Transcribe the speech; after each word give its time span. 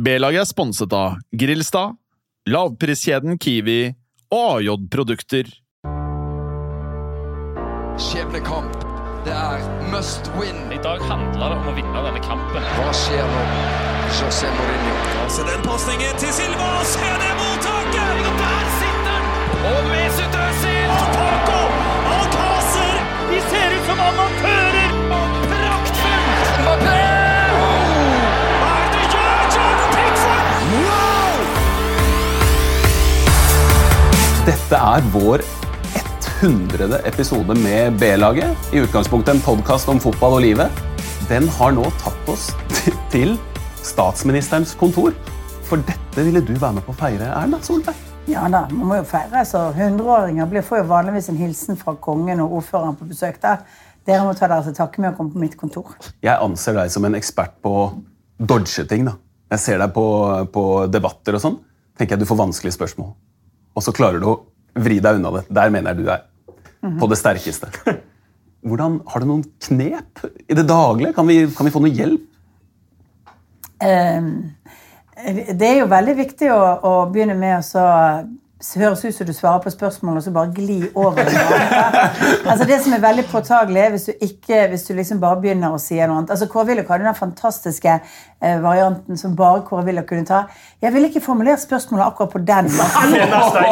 B-laget 0.00 0.40
er 0.40 0.46
sponset 0.48 0.94
av 0.96 1.18
Grillstad, 1.36 1.98
lavpriskjeden 2.48 3.36
Kiwi 3.36 3.90
og 4.32 4.62
AJ-produkter. 4.62 5.50
Skjebnekamp. 8.00 8.78
Det 9.26 9.34
er 9.36 9.60
must 9.92 10.30
win. 10.38 10.62
I 10.72 10.78
dag 10.80 11.04
handler 11.04 11.52
det 11.52 11.58
om 11.58 11.68
å 11.68 11.74
vinne 11.76 12.04
denne 12.06 12.22
kampen. 12.24 12.64
Hva 12.78 12.94
skjer 12.96 13.28
nå? 13.34 13.44
José 14.16 14.48
Mourinho. 14.56 14.96
Så 15.36 15.44
den 15.50 15.60
pasningen 15.68 16.16
til 16.22 16.32
Silva, 16.38 16.70
se 16.94 17.12
det 17.20 17.36
mottaket! 17.42 18.24
Og 18.24 18.40
der 18.40 18.72
sitter 18.78 19.04
den! 19.12 19.30
Og 19.74 19.92
Mesut 19.92 20.40
Özil! 20.46 20.96
Paco 21.12 21.60
Alcácer! 22.16 22.98
De 23.28 23.44
ser 23.52 23.76
ut 23.76 23.88
som 23.92 24.04
amatører! 24.08 24.69
Dette 34.50 34.78
er 34.78 35.04
vår 35.14 35.42
100. 36.40 36.96
episode 37.06 37.54
med 37.60 37.98
B-laget. 38.00 38.70
I 38.74 38.80
utgangspunktet 38.84 39.36
en 39.36 39.42
podkast 39.44 39.88
om 39.92 40.00
fotball 40.02 40.38
og 40.38 40.42
livet. 40.44 40.80
Den 41.30 41.46
har 41.58 41.74
nå 41.76 41.84
tatt 42.00 42.30
oss 42.32 42.48
til 43.12 43.36
statsministerens 43.86 44.72
kontor. 44.80 45.14
For 45.68 45.82
dette 45.86 46.24
ville 46.26 46.42
du 46.42 46.54
være 46.56 46.80
med 46.80 46.86
på 46.86 46.94
å 46.94 46.98
feire, 46.98 47.28
Erna 47.30 47.60
Solberg. 47.62 47.98
Ja 48.30 48.44
da, 48.52 48.64
man 48.72 48.88
må 48.90 48.98
jo 49.00 49.06
feire. 49.08 49.44
så 49.46 49.68
100-åringer 49.76 50.50
blir- 50.50 50.66
får 50.66 50.82
jo 50.82 50.88
vanligvis 50.90 51.28
en 51.30 51.36
hilsen 51.38 51.76
fra 51.78 51.94
kongen 51.94 52.40
og 52.40 52.58
ordføreren 52.60 52.96
på 52.98 53.08
besøk 53.08 53.40
der. 53.42 53.62
Dere 54.06 54.24
må 54.24 54.34
ta 54.36 54.48
dere 54.48 54.64
til 54.64 54.74
takke 54.74 55.00
med 55.00 55.12
å 55.12 55.16
komme 55.16 55.32
på 55.32 55.38
mitt 55.38 55.56
kontor. 55.56 55.94
Jeg 56.22 56.36
anser 56.40 56.74
deg 56.74 56.90
som 56.90 57.04
en 57.04 57.14
ekspert 57.14 57.60
på 57.62 57.92
dodge-ting. 58.40 59.04
da. 59.04 59.12
Jeg 59.50 59.58
ser 59.60 59.78
deg 59.78 59.92
på, 59.94 60.04
på 60.52 60.90
debatter 60.90 61.34
og 61.34 61.40
sånn. 61.40 61.58
tenker 61.98 62.16
jeg 62.16 62.20
du 62.20 62.26
får 62.26 62.36
vanskelige 62.46 62.78
spørsmål. 62.78 63.12
Og 63.76 63.84
så 63.84 63.94
klarer 63.96 64.22
du 64.22 64.28
å 64.30 64.38
vri 64.80 64.98
deg 65.02 65.20
unna 65.20 65.32
det. 65.38 65.44
Der 65.50 65.72
mener 65.72 65.92
jeg 65.92 66.04
du 66.04 66.12
er. 66.12 66.24
På 67.00 67.08
det 67.10 67.18
sterkeste. 67.20 67.68
Hvordan, 68.66 69.00
Har 69.08 69.22
du 69.22 69.28
noen 69.28 69.44
knep 69.66 70.24
i 70.48 70.56
det 70.56 70.66
daglige? 70.68 71.14
Kan 71.16 71.28
vi, 71.28 71.42
kan 71.56 71.68
vi 71.68 71.72
få 71.72 71.82
noe 71.84 71.92
hjelp? 71.92 72.26
Um, 73.80 74.32
det 75.56 75.68
er 75.68 75.78
jo 75.80 75.88
veldig 75.88 76.14
viktig 76.18 76.50
å, 76.52 76.60
å 76.84 76.92
begynne 77.12 77.36
med 77.38 77.60
å 77.60 77.80
høres 78.76 79.04
ut 79.04 79.14
som 79.16 79.26
du 79.26 79.32
svarer 79.32 79.62
på 79.64 79.70
spørsmål 79.72 80.16
og 80.18 80.22
så 80.22 80.30
bare 80.30 80.52
gli 80.52 80.82
over. 80.94 81.20
i 81.24 82.48
altså 82.50 82.64
Det 82.68 82.76
som 82.84 82.92
er 82.92 83.00
veldig 83.00 83.24
påtagelig, 83.30 83.80
er 83.80 83.90
hvis 83.94 84.04
du 84.04 84.12
ikke, 84.20 84.66
hvis 84.68 84.82
du 84.84 84.94
liksom 84.94 85.20
bare 85.20 85.40
begynner 85.40 85.72
å 85.72 85.78
si 85.80 85.96
noe 85.96 86.18
annet. 86.18 86.30
Altså 86.34 86.48
Kåre 86.50 86.66
Willoch 86.68 86.90
hadde 86.92 87.06
den 87.08 87.16
fantastiske 87.16 87.94
eh, 87.96 88.58
varianten 88.60 89.16
som 89.16 89.36
bare 89.36 89.62
Kåre 89.68 89.86
Willoch 89.88 90.06
kunne 90.10 90.26
ta. 90.28 90.42
Jeg 90.82 90.92
ville 90.92 91.08
ikke 91.08 91.22
formulert 91.24 91.62
spørsmålet 91.62 92.04
akkurat 92.06 92.34
på 92.34 92.42
den 92.50 92.68
måten. 92.76 93.16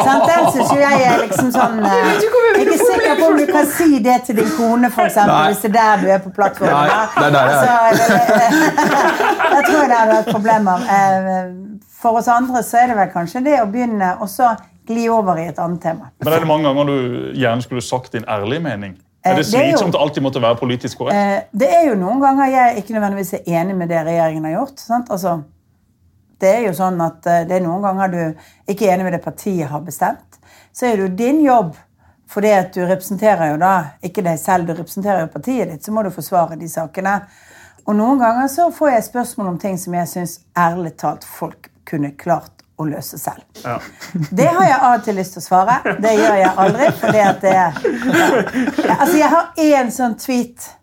Sant? 0.07 0.25
Den 0.31 0.49
syns 0.55 0.73
jo 0.73 0.79
jeg 0.81 1.05
er 1.11 1.21
liksom 1.25 1.51
sånn 1.53 1.77
eh, 1.85 1.93
Jeg 2.09 2.33
er 2.55 2.63
ikke 2.65 2.79
sikker 2.81 3.21
på 3.21 3.29
om 3.29 3.37
du 3.37 3.45
kan 3.51 3.69
si 3.75 4.01
det 4.09 4.17
til 4.25 4.41
din 4.41 4.49
kone, 4.57 4.89
eksempel, 4.89 5.51
hvis 5.51 5.61
det 5.67 5.69
er 5.69 5.77
der 5.77 6.01
du 6.01 6.09
er 6.17 6.23
på 6.25 6.33
plattformen. 6.33 6.89
Nei, 6.89 7.05
det 7.13 7.27
er 7.27 7.37
der 7.37 7.45
jeg 7.53 7.61
er. 7.61 8.01
Så, 8.01 8.13
jeg 9.55 9.63
tror 9.69 9.85
det 9.85 10.01
hadde 10.01 10.17
vært 10.17 10.33
problemer. 10.33 10.89
Eh, 10.97 11.55
For 11.99 12.15
oss 12.15 12.29
andre 12.31 12.61
så 12.63 12.77
er 12.79 12.93
det 12.93 12.95
vel 12.95 13.09
kanskje 13.11 13.41
det 13.43 13.57
å 13.59 13.65
begynne 13.67 14.13
og 14.23 14.29
så 14.31 14.53
gli 14.89 15.05
over 15.13 15.37
i 15.39 15.45
et 15.51 15.59
annet 15.61 15.81
tema. 15.83 16.09
Men 16.19 16.33
er 16.33 16.39
det 16.43 16.49
mange 16.49 16.65
ganger 16.67 16.89
du 16.89 17.37
gjerne 17.37 17.61
skulle 17.65 17.81
sagt 17.85 18.11
din 18.17 18.25
ærlige 18.27 18.63
mening? 18.65 18.97
Er 19.25 19.35
det 19.35 19.45
slitsomt 19.45 19.61
jo- 19.63 19.77
slitsomt 19.77 19.95
å 19.95 20.01
alltid 20.05 20.23
måtte 20.23 20.41
være 20.41 20.57
politisk 20.59 20.97
korrekt? 21.01 21.15
Eh, 21.15 21.41
Det 21.53 21.69
er 21.69 21.85
jo 21.89 21.95
noen 21.99 22.21
ganger 22.23 22.49
jeg 22.53 22.77
ikke 22.83 22.93
nødvendigvis 22.95 23.33
er 23.33 23.61
enig 23.61 23.75
med 23.75 23.89
det 23.89 23.99
regjeringen 24.07 24.45
har 24.47 24.53
gjort. 24.61 24.79
Sant? 24.79 25.09
Altså, 25.11 25.43
det 26.39 26.49
er 26.55 26.61
jo 26.67 26.71
sånn 26.77 27.01
at 27.03 27.27
eh, 27.27 27.43
det 27.49 27.57
er 27.57 27.65
noen 27.65 27.81
ganger 27.83 28.07
du 28.13 28.21
ikke 28.71 28.87
er 28.87 28.93
enig 28.95 29.03
med 29.09 29.13
det 29.13 29.21
partiet 29.25 29.67
har 29.67 29.81
bestemt. 29.81 30.39
Så 30.73 30.85
er 30.87 30.95
det 30.95 31.09
jo 31.09 31.15
din 31.19 31.41
jobb, 31.43 31.75
fordi 32.29 32.51
at 32.53 32.73
du 32.73 32.81
representerer 32.85 33.51
jo 33.51 33.57
da 33.57 33.73
ikke 34.05 34.23
deg 34.23 34.39
selv, 34.39 34.67
du 34.67 34.73
representerer 34.77 35.25
jo 35.25 35.31
partiet 35.33 35.69
ditt, 35.71 35.83
så 35.83 35.91
må 35.91 36.03
du 36.05 36.09
forsvare 36.13 36.55
de 36.59 36.67
sakene. 36.69 37.17
Og 37.87 37.95
noen 37.97 38.19
ganger 38.21 38.47
så 38.47 38.69
får 38.71 38.91
jeg 38.93 39.03
spørsmål 39.09 39.47
om 39.47 39.57
ting 39.59 39.77
som 39.81 39.93
jeg 39.97 40.07
syns 40.07 40.39
ærlig 40.55 40.95
talt 41.01 41.23
folk 41.25 41.69
kunne 41.89 42.11
klart 42.15 42.58
å 42.79 42.87
løse 42.87 43.19
selv. 43.19 43.43
Det 44.31 44.47
har 44.47 44.65
jeg 44.65 44.79
av 44.79 44.95
og 44.95 45.05
til 45.05 45.17
lyst 45.19 45.35
til 45.35 45.43
å 45.43 45.45
svare. 45.45 45.79
Det 45.99 46.15
gjør 46.15 46.35
jeg 46.39 46.51
aldri. 46.63 46.89
fordi 46.99 47.23
at 47.27 47.41
det 47.43 47.55
er, 47.55 47.79
ja. 47.85 48.97
Altså, 48.97 49.15
Jeg 49.19 49.31
har 49.35 49.63
én 49.69 49.91
sånn 49.93 50.15
tweet 50.19 50.75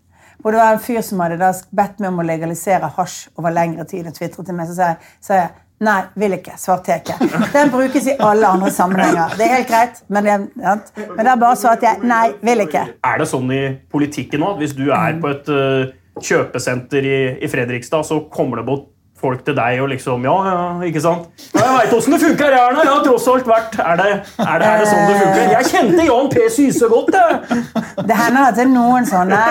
hvor 0.42 0.54
det 0.54 0.60
var 0.60 0.76
en 0.76 0.82
fyr 0.82 1.00
som 1.02 1.20
hadde 1.24 1.40
da 1.40 1.48
bedt 1.74 2.02
meg 2.02 2.12
om 2.12 2.20
å 2.22 2.26
legalisere 2.26 2.90
hasj 2.98 3.32
over 3.40 3.54
lengre 3.54 3.86
tid. 3.88 4.06
og 4.06 4.14
twitret 4.14 4.46
til 4.46 4.54
meg, 4.54 4.68
Så 4.68 4.76
sa 4.76 4.90
jeg, 4.92 5.14
sa 5.24 5.38
jeg 5.40 5.48
nei, 5.88 5.96
vil 6.22 6.36
ikke. 6.36 6.54
Svarte 6.60 6.92
jeg 6.92 7.02
ikke. 7.02 7.30
Den 7.56 7.72
brukes 7.72 8.06
i 8.06 8.16
alle 8.22 8.52
andre 8.54 8.70
sammenhenger. 8.70 9.34
Det 9.36 9.46
er 9.46 9.54
helt 9.56 9.70
greit, 9.72 10.02
men, 10.08 10.28
det, 10.28 10.36
ja. 10.62 10.76
men 11.16 11.28
da 11.28 11.36
bare 11.40 11.58
svarte 11.58 11.88
jeg 11.88 12.06
nei, 12.06 12.26
vil 12.46 12.62
ikke. 12.66 12.84
Er 13.10 13.22
det 13.22 13.28
sånn 13.32 13.50
i 13.56 13.62
politikken 13.92 14.44
nå 14.44 14.52
at 14.54 14.60
hvis 14.62 14.76
du 14.76 14.86
er 14.94 15.18
på 15.22 15.32
et 15.32 15.50
uh, 15.50 15.88
kjøpesenter 16.22 17.08
i, 17.10 17.18
i 17.42 17.50
Fredrikstad, 17.50 18.06
så 18.06 18.22
kommer 18.32 18.62
det 18.62 18.68
bort 18.70 18.92
folk 19.20 19.44
til 19.46 19.56
deg 19.56 19.80
og 19.82 19.90
liksom 19.92 20.24
Ja, 20.26 20.36
ja, 20.46 20.58
ikke 20.88 21.02
sant? 21.04 21.28
Ja, 21.54 21.62
jeg 21.62 21.74
veit 21.78 21.96
åssen 21.96 22.16
det 22.16 22.20
funker, 22.22 22.52
her, 22.52 22.68
Erna. 22.70 22.84
Jeg 22.84 22.92
har 22.92 23.02
tross 23.06 23.28
alt 23.32 23.48
vært 23.48 23.78
er 23.80 24.00
det, 24.00 24.10
er, 24.44 24.54
det, 24.60 24.68
er 24.68 24.82
det 24.82 24.88
sånn 24.90 25.10
det 25.10 25.16
funker? 25.22 25.50
Jeg 25.54 25.70
kjente 25.72 26.06
Jan 26.10 26.30
P. 26.32 26.46
Syse 26.56 26.90
godt, 26.92 27.16
jeg. 27.16 27.60
Det 28.06 28.20
hender 28.20 28.48
at 28.50 28.58
det 28.58 28.64
er 28.66 28.72
noen 28.72 29.08
sånne. 29.08 29.42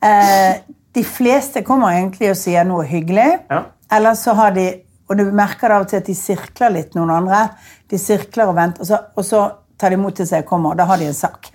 Eh, 0.00 0.60
de 0.96 1.02
fleste 1.04 1.62
kommer 1.66 1.94
egentlig 1.94 2.30
og 2.32 2.38
sier 2.40 2.64
noe 2.66 2.86
hyggelig. 2.88 3.28
Ja. 3.50 3.64
Eller 3.92 4.14
så 4.18 4.32
har 4.38 4.54
de 4.56 4.70
Og 5.10 5.18
du 5.18 5.24
merker 5.34 5.72
av 5.74 5.82
og 5.82 5.88
til 5.90 5.98
at 5.98 6.06
de 6.06 6.14
sirkler 6.14 6.70
litt 6.70 6.92
noen 6.94 7.10
andre. 7.10 7.40
De 7.90 7.98
sirkler 7.98 8.46
og 8.46 8.54
venter, 8.54 8.84
og 8.84 8.86
så, 8.86 9.00
og 9.18 9.24
så 9.26 9.40
tar 9.80 9.90
de 9.90 9.96
imot 9.98 10.14
til 10.20 10.28
seg 10.28 10.44
og 10.44 10.52
kommer, 10.52 10.70
og 10.70 10.78
da 10.78 10.86
har 10.86 11.00
de 11.00 11.08
en 11.10 11.16
sak. 11.16 11.48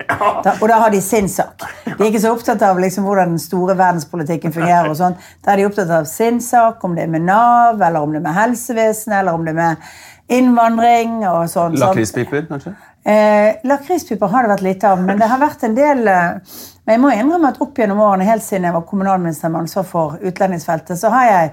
Da, 0.44 0.52
og 0.58 0.66
da 0.68 0.80
har 0.82 0.92
de 0.92 1.00
sin 1.00 1.30
sak. 1.32 1.55
De 1.96 2.04
er 2.04 2.10
ikke 2.10 2.24
så 2.24 2.32
opptatt 2.36 2.62
av 2.66 2.80
liksom, 2.80 3.06
hvordan 3.08 3.34
den 3.34 3.40
store 3.42 3.76
verdenspolitikken 3.78 4.52
fungerer. 4.52 4.90
og 4.90 4.98
sånn. 4.98 5.16
Da 5.44 5.52
er 5.52 5.62
de 5.62 5.68
opptatt 5.68 5.92
av 5.96 6.08
sin 6.10 6.42
sak, 6.44 6.84
om 6.84 6.96
det 6.96 7.06
er 7.06 7.14
med 7.14 7.24
Nav, 7.28 7.80
eller 7.80 8.02
om 8.02 8.12
det 8.12 8.20
er 8.20 8.26
med 8.28 8.36
helsevesenet, 8.36 9.22
eller 9.22 9.38
om 9.38 9.46
det 9.46 9.54
er 9.54 9.60
med 9.62 9.88
innvandring 10.36 11.20
og 11.28 11.46
sånn. 11.50 11.78
Lakrispiper, 11.80 12.46
kanskje? 12.50 12.74
Eh, 13.06 13.62
Lakrispiper 13.64 14.30
har 14.32 14.44
det 14.44 14.54
vært 14.56 14.64
lite 14.66 14.90
av, 14.90 15.02
men 15.02 15.20
det 15.20 15.28
har 15.30 15.38
vært 15.38 15.62
en 15.62 15.76
del 15.76 16.08
eh, 16.10 16.56
Men 16.86 16.96
jeg 16.96 17.02
må 17.02 17.10
innrømme 17.14 17.52
at 17.52 17.60
opp 17.62 17.78
gjennom 17.78 18.00
årene, 18.02 18.26
helt 18.26 18.42
siden 18.42 18.66
jeg 18.66 18.74
var 18.74 18.82
kommunalminister 18.86 19.50
med 19.50 19.64
ansvar 19.64 19.86
for 19.86 20.18
utlendingsfeltet, 20.22 20.98
så 20.98 21.10
har 21.14 21.26
jeg 21.26 21.52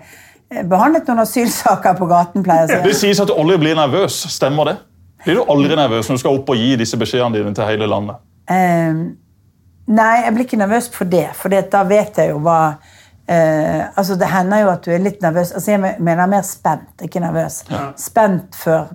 eh, 0.50 0.64
behandlet 0.70 1.10
noen 1.10 1.24
asylsaker 1.24 1.96
på 1.98 2.10
gaten, 2.10 2.46
pleier 2.46 2.70
jeg 2.70 2.82
å 2.82 2.88
Det 2.88 2.98
sies 2.98 3.22
at 3.22 3.30
du 3.30 3.36
aldri 3.38 3.60
blir 3.62 3.78
nervøs. 3.78 4.18
Stemmer 4.34 4.70
det? 4.70 4.76
Blir 5.24 5.40
du 5.40 5.44
aldri 5.50 5.78
nervøs 5.78 6.10
når 6.10 6.20
du 6.20 6.22
skal 6.22 6.38
opp 6.38 6.50
og 6.54 6.60
gi 6.60 6.74
disse 6.82 7.00
beskjedene 7.00 7.38
dine 7.38 7.54
til 7.58 7.70
hele 7.70 7.90
landet? 7.90 8.22
Eh, 8.52 9.04
nei, 9.92 10.24
jeg 10.24 10.34
blir 10.34 10.48
ikke 10.48 10.62
nervøs 10.64 10.90
for 10.94 11.10
det, 11.10 11.28
for 11.38 11.54
det, 11.54 11.66
da 11.74 11.84
vet 11.88 12.20
jeg 12.22 12.32
jo 12.32 12.42
hva 12.44 12.60
eh, 13.28 13.84
altså 13.96 14.16
Det 14.20 14.30
hender 14.32 14.64
jo 14.64 14.74
at 14.74 14.84
du 14.86 14.92
er 14.94 15.04
litt 15.04 15.22
nervøs. 15.24 15.54
altså 15.54 15.72
Jeg 15.72 15.82
mener 15.84 16.28
mer 16.28 16.46
spent, 16.48 16.94
ikke 17.02 17.24
nervøs. 17.24 17.64
Spent 18.00 18.56
før 18.56 18.92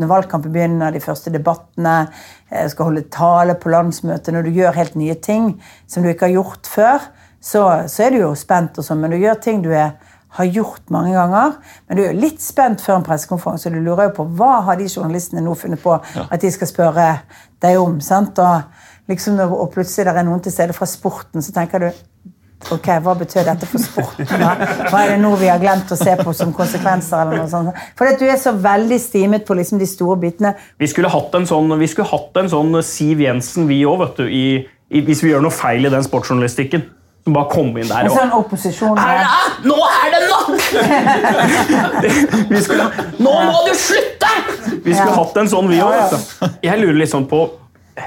når 0.00 0.08
valgkampen 0.08 0.52
begynner, 0.52 0.92
de 0.92 1.02
første 1.04 1.30
debattene, 1.32 2.06
jeg 2.50 2.72
skal 2.72 2.90
holde 2.90 3.06
tale 3.12 3.56
på 3.60 3.68
landsmøtet, 3.72 4.32
når 4.34 4.46
du 4.46 4.56
gjør 4.56 4.76
helt 4.76 4.96
nye 4.96 5.16
ting 5.20 5.50
som 5.88 6.02
du 6.02 6.08
ikke 6.08 6.30
har 6.30 6.36
gjort 6.38 6.70
før, 6.70 7.08
så, 7.42 7.64
så 7.90 8.06
er 8.06 8.14
du 8.14 8.22
jo 8.22 8.34
spent, 8.38 8.78
og 8.78 8.86
sånn, 8.86 9.02
men 9.02 9.12
du 9.12 9.18
gjør 9.20 9.36
ting 9.42 9.60
du 9.64 9.70
er, 9.76 9.98
har 10.36 10.48
gjort 10.52 10.90
mange 10.92 11.14
ganger. 11.16 11.54
Men 11.86 11.98
du 11.98 12.02
er 12.02 12.10
jo 12.10 12.24
litt 12.24 12.42
spent 12.44 12.82
før 12.84 12.98
en 12.98 13.06
pressekonferanse, 13.06 13.70
og 13.70 13.76
du 13.76 13.84
lurer 13.84 14.08
jo 14.08 14.16
på 14.18 14.26
hva 14.38 14.62
har 14.66 14.80
de 14.80 14.88
journalistene 14.88 15.44
nå 15.44 15.54
funnet 15.56 15.80
på 15.82 15.94
at 15.96 16.40
de 16.42 16.50
skal 16.52 16.72
spørre 16.72 17.06
deg 17.62 17.78
om. 17.80 18.00
sant? 18.04 18.40
Og, 18.42 18.84
liksom, 19.08 19.36
når- 19.38 19.52
og 19.60 19.72
plutselig 19.74 20.04
der 20.06 20.16
er 20.18 20.24
noen 20.24 20.40
til 20.42 20.52
stede 20.52 20.72
fra 20.76 20.86
sporten, 20.86 21.42
så 21.42 21.52
tenker 21.52 21.78
du 21.78 21.90
Ok, 22.72 22.86
Hva 23.04 23.12
betyr 23.14 23.44
dette 23.44 23.66
for 23.68 23.78
sporten? 23.78 24.24
da? 24.40 24.54
Hva 24.88 25.02
er 25.04 25.10
det 25.12 25.18
nå 25.20 25.34
vi 25.36 25.46
har 25.46 25.58
glemt 25.60 25.90
å 25.92 25.96
se 25.96 26.14
på 26.16 26.32
som 26.34 26.54
konsekvenser? 26.56 27.20
eller 27.20 27.36
noe 27.42 27.48
sånt? 27.52 27.74
For 27.94 28.06
at 28.08 28.18
du 28.18 28.24
er 28.24 28.38
så 28.40 28.54
veldig 28.56 28.96
stimet 28.98 29.44
på 29.46 29.54
liksom 29.54 29.78
de 29.78 29.84
store 29.86 30.16
bitene. 30.16 30.54
Vi 30.80 30.86
skulle 30.88 31.10
hatt 31.12 31.34
en 31.36 31.44
sånn, 31.46 31.78
vi 31.78 31.86
skulle 31.86 32.08
hatt 32.08 32.34
en 32.40 32.48
sånn 32.48 32.82
Siv 32.82 33.20
Jensen, 33.20 33.68
vi 33.68 33.82
òg, 33.84 33.98
vet 34.00 34.16
du, 34.16 34.24
i, 34.32 34.66
i, 34.90 35.02
hvis 35.04 35.20
vi 35.22 35.30
gjør 35.34 35.42
noe 35.44 35.52
feil 35.52 35.84
i 35.84 35.90
den 35.92 36.02
sportsjournalistikken. 36.02 36.82
Som 37.26 37.34
bare 37.34 37.50
kommer 37.50 37.82
inn 37.82 37.88
der 37.90 38.06
En 38.06 38.10
og 38.10 38.16
sånn 38.16 38.32
opposisjon 38.32 38.96
det, 38.96 39.26
nå 39.66 39.76
er 39.92 40.10
det 40.14 40.22
nok! 40.30 40.50
vi 42.54 42.60
skulle, 42.62 42.88
nå 43.20 43.32
må 43.50 43.62
du 43.68 43.72
slutte! 43.76 44.32
Vi 44.82 44.94
skulle 44.94 45.10
Ja. 45.12 45.16
hatt 45.20 45.36
en 45.40 45.48
sånn, 45.50 45.68
vi 45.70 45.80
òg. 45.82 46.16
Jeg 46.62 46.80
lurer 46.80 46.98
litt 47.02 47.10
sånn 47.12 47.26
på 47.28 47.44